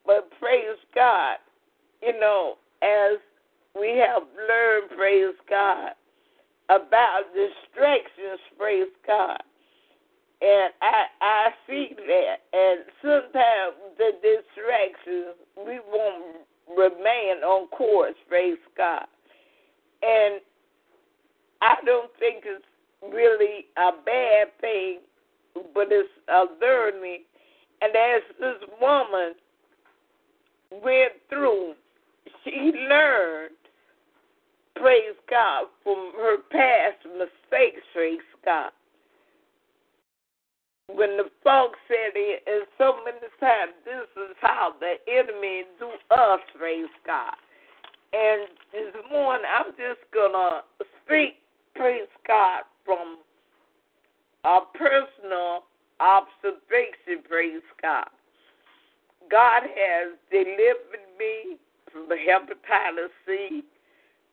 but 0.05 0.29
praise 0.39 0.79
God. 0.93 1.37
You 2.01 2.19
know, 2.19 2.55
as 2.81 3.19
we 3.79 3.97
have 3.97 4.23
learned, 4.47 4.91
praise 4.95 5.35
God, 5.49 5.91
about 6.69 7.23
distractions, 7.33 8.39
praise 8.57 8.91
God. 9.07 9.41
And 10.41 10.73
I 10.81 11.05
I 11.21 11.47
see 11.67 11.95
that 11.95 12.35
and 12.51 12.81
sometimes 13.01 13.95
the 13.97 14.11
distractions 14.19 15.39
we 15.55 15.79
won't 15.87 16.43
remain 16.67 17.43
on 17.43 17.67
course, 17.69 18.15
praise 18.27 18.57
God. 18.75 19.05
And 20.01 20.41
I 21.61 21.75
don't 21.85 22.11
think 22.19 22.43
it's 22.45 22.65
really 23.01 23.67
a 23.77 23.91
bad 24.05 24.47
thing, 24.59 24.99
but 25.73 25.87
it's 25.91 26.09
a 26.27 26.43
learning. 26.61 27.23
And 27.81 27.95
as 27.95 28.21
this 28.39 28.69
woman 28.81 29.35
went 30.81 31.13
through 31.29 31.73
she 32.43 32.71
learned, 32.89 33.55
praise 34.75 35.15
God, 35.29 35.65
from 35.83 36.11
her 36.17 36.37
past 36.51 37.05
mistakes, 37.05 37.81
praise 37.93 38.19
God. 38.43 38.71
When 40.87 41.15
the 41.17 41.29
folks 41.43 41.79
said 41.87 42.11
it, 42.15 42.43
and 42.45 42.67
so 42.77 42.99
many 43.05 43.17
times, 43.39 43.71
this 43.85 44.07
is 44.17 44.35
how 44.41 44.73
the 44.79 44.95
enemy 45.07 45.63
do 45.79 45.89
us, 46.11 46.39
praise 46.57 46.91
God. 47.05 47.35
And 48.11 48.47
this 48.71 48.93
morning, 49.09 49.45
I'm 49.47 49.71
just 49.71 50.01
to 50.13 50.61
speak, 51.05 51.39
praise 51.75 52.11
God, 52.27 52.63
from 52.85 53.19
a 54.43 54.59
personal 54.77 55.63
observation, 55.99 57.23
praise 57.27 57.63
God. 57.81 58.09
God 59.29 59.63
has 59.63 60.13
delivered 60.31 61.05
me 61.17 61.57
from 61.91 62.07
hepatitis 62.09 63.09
C. 63.25 63.63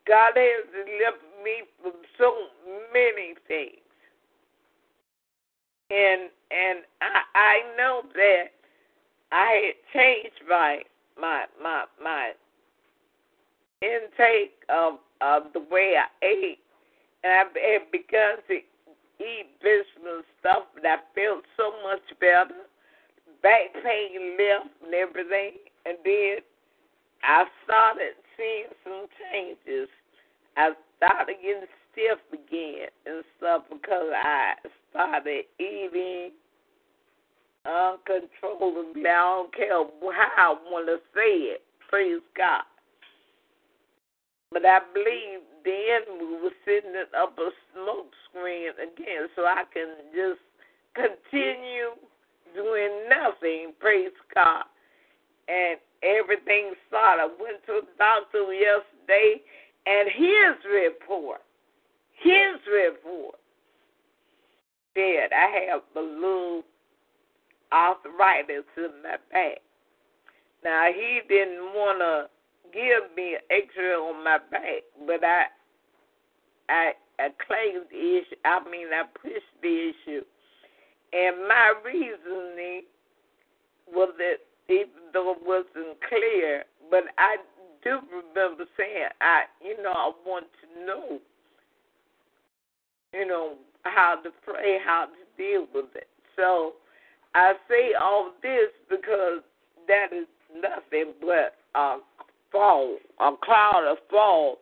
God 0.07 0.33
has 0.37 0.67
delivered 0.73 1.45
me 1.45 1.63
from 1.83 1.93
so 2.19 2.35
many 2.93 3.35
things. 3.47 3.77
And 5.91 6.31
and 6.51 6.81
I 7.01 7.23
I 7.35 7.77
know 7.77 8.03
that 8.15 8.45
I 9.33 9.73
had 9.73 10.01
changed 10.01 10.41
my 10.49 10.83
my 11.21 11.45
my 11.63 11.85
my 12.03 12.33
intake 13.83 14.63
of 14.69 14.95
of 15.21 15.53
the 15.53 15.61
way 15.61 15.95
I 15.97 16.25
ate 16.25 16.59
and 17.23 17.33
I 17.33 17.39
had 17.39 17.91
begun 17.93 18.39
to 18.49 18.55
eat 19.21 19.47
vegetable 19.63 20.23
stuff 20.39 20.65
and 20.77 20.87
I 20.87 20.97
felt 21.15 21.45
so 21.57 21.73
much 21.83 22.03
better. 22.21 22.67
Back 23.43 23.73
pain 23.83 24.37
left 24.39 24.71
and 24.85 24.95
everything 24.95 25.53
and 25.87 25.97
then 26.05 26.37
I 27.23 27.45
started 27.65 28.15
seeing 28.37 28.73
some 28.85 29.07
changes. 29.33 29.89
I 30.57 30.73
started 30.97 31.37
getting 31.43 31.69
stiff 31.93 32.21
again 32.33 32.89
and 33.07 33.25
stuff 33.39 33.63
because 33.71 34.13
I 34.15 34.55
started 34.91 35.45
eating 35.59 36.33
uncontrollably. 37.65 39.07
I 39.07 39.21
don't 39.21 39.55
care 39.55 39.69
how 39.71 40.57
I 40.57 40.71
want 40.71 40.87
to 40.89 40.99
say 41.15 41.57
it. 41.57 41.63
Praise 41.89 42.21
God. 42.37 42.63
But 44.53 44.65
I 44.65 44.81
believe 44.93 45.41
then 45.65 46.19
we 46.19 46.43
were 46.43 46.57
sitting 46.65 46.95
up 47.17 47.39
a 47.39 47.51
smoke 47.73 48.11
screen 48.29 48.71
again 48.75 49.29
so 49.37 49.43
I 49.43 49.65
can 49.73 49.95
just 50.15 50.41
continue 50.95 51.95
doing 52.55 53.09
nothing. 53.09 53.73
Praise 53.79 54.13
God. 54.35 54.65
And 55.49 55.79
everything 56.03 56.73
started. 56.89 57.23
I 57.23 57.27
went 57.27 57.65
to 57.67 57.81
the 57.83 57.93
doctor 57.99 58.53
yesterday, 58.53 59.43
and 59.87 60.09
his 60.09 60.65
report, 60.71 61.41
his 62.23 62.61
report, 62.71 63.37
said 64.95 65.31
I 65.33 65.71
have 65.71 65.83
a 65.97 66.01
little 66.01 66.63
arthritis 67.73 68.65
in 68.77 68.91
my 69.03 69.17
back. 69.33 69.59
Now 70.65 70.89
he 70.95 71.21
didn't 71.29 71.73
want 71.75 72.01
to 72.01 72.29
give 72.73 73.15
me 73.17 73.35
an 73.35 73.41
X-ray 73.51 73.95
on 73.95 74.23
my 74.23 74.39
back, 74.51 74.83
but 75.07 75.25
I, 75.25 75.45
I, 76.69 76.93
I 77.19 77.29
claimed 77.47 77.87
the 77.91 78.19
issue. 78.19 78.37
I 78.45 78.61
mean, 78.71 78.89
I 78.93 79.05
pushed 79.21 79.55
the 79.63 79.91
issue, 79.91 80.23
and 81.13 81.49
my 81.49 81.75
reasoning 81.85 82.83
was 83.93 84.11
that 84.19 84.39
even 84.69 85.11
though 85.13 85.33
it 85.33 85.39
wasn't 85.45 85.99
clear, 86.09 86.65
but 86.91 87.05
I 87.19 87.37
do 87.83 87.99
remember 88.11 88.65
saying, 88.77 89.09
I, 89.21 89.43
you 89.63 89.83
know, 89.83 89.91
I 89.91 90.13
want 90.25 90.47
to 90.63 90.87
know, 90.87 91.19
you 93.13 93.27
know, 93.27 93.55
how 93.83 94.17
to 94.23 94.31
pray, 94.45 94.79
how 94.85 95.07
to 95.07 95.43
deal 95.43 95.67
with 95.75 95.97
it. 95.97 96.09
So 96.37 96.75
I 97.35 97.55
say 97.69 97.95
all 98.01 98.33
this 98.43 98.71
because 98.89 99.41
that 99.89 100.13
is 100.13 100.27
nothing 100.55 101.15
but 101.21 101.55
a 101.75 101.99
fall, 102.53 102.97
a 103.21 103.31
cloud 103.43 103.89
of 103.91 103.99
fall. 104.09 104.59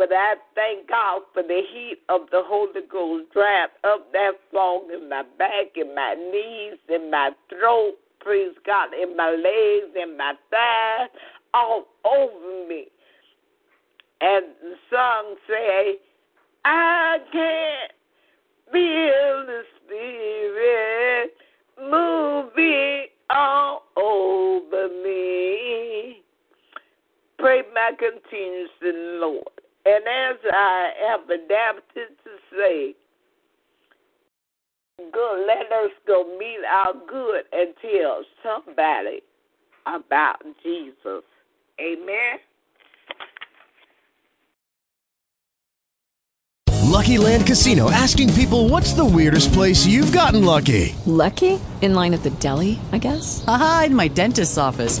But 0.00 0.14
I 0.14 0.36
thank 0.54 0.88
God 0.88 1.20
for 1.34 1.42
the 1.42 1.60
heat 1.74 1.98
of 2.08 2.22
the 2.30 2.40
Holy 2.42 2.80
Ghost 2.90 3.30
drive 3.34 3.68
up 3.84 4.10
that 4.12 4.32
fog 4.50 4.84
in 4.90 5.10
my 5.10 5.24
back, 5.36 5.76
in 5.76 5.94
my 5.94 6.14
knees, 6.14 6.78
in 6.88 7.10
my 7.10 7.32
throat, 7.50 7.96
praise 8.18 8.54
God, 8.64 8.94
in 8.94 9.14
my 9.14 9.28
legs, 9.28 9.94
in 10.02 10.16
my 10.16 10.32
thighs, 10.50 11.10
all 11.52 11.84
over 12.06 12.66
me. 12.66 12.86
And 14.22 14.46
the 14.62 14.74
song 14.90 15.34
say, 15.46 15.96
I 16.64 17.18
can't 17.30 17.92
feel 18.72 19.44
the 19.44 19.62
spirit 19.84 21.34
moving 21.78 23.08
all 23.28 23.82
over 23.98 24.88
me. 25.04 26.22
Pray 27.38 27.64
my 27.74 27.90
continuous 27.98 28.70
in 28.80 28.92
the 28.92 29.18
Lord. 29.20 29.59
And 29.90 30.04
as 30.06 30.36
I 30.52 30.90
have 31.08 31.28
adapted 31.28 32.10
to 32.22 32.30
say, 32.52 32.94
good. 35.12 35.46
Let 35.46 35.66
us 35.72 35.90
go 36.06 36.24
meet 36.38 36.60
our 36.70 36.94
good 37.08 37.44
and 37.52 37.74
tell 37.82 38.22
somebody 38.42 39.22
about 39.86 40.42
Jesus. 40.62 41.24
Amen. 41.80 42.38
Lucky 46.84 47.18
Land 47.18 47.46
Casino 47.46 47.90
asking 47.90 48.32
people 48.34 48.68
what's 48.68 48.92
the 48.92 49.04
weirdest 49.04 49.52
place 49.52 49.86
you've 49.86 50.12
gotten 50.12 50.44
lucky? 50.44 50.94
Lucky? 51.06 51.58
In 51.80 51.94
line 51.94 52.12
at 52.12 52.22
the 52.22 52.30
deli, 52.30 52.78
I 52.92 52.98
guess? 52.98 53.42
Aha, 53.48 53.84
in 53.86 53.94
my 53.94 54.08
dentist's 54.08 54.58
office. 54.58 55.00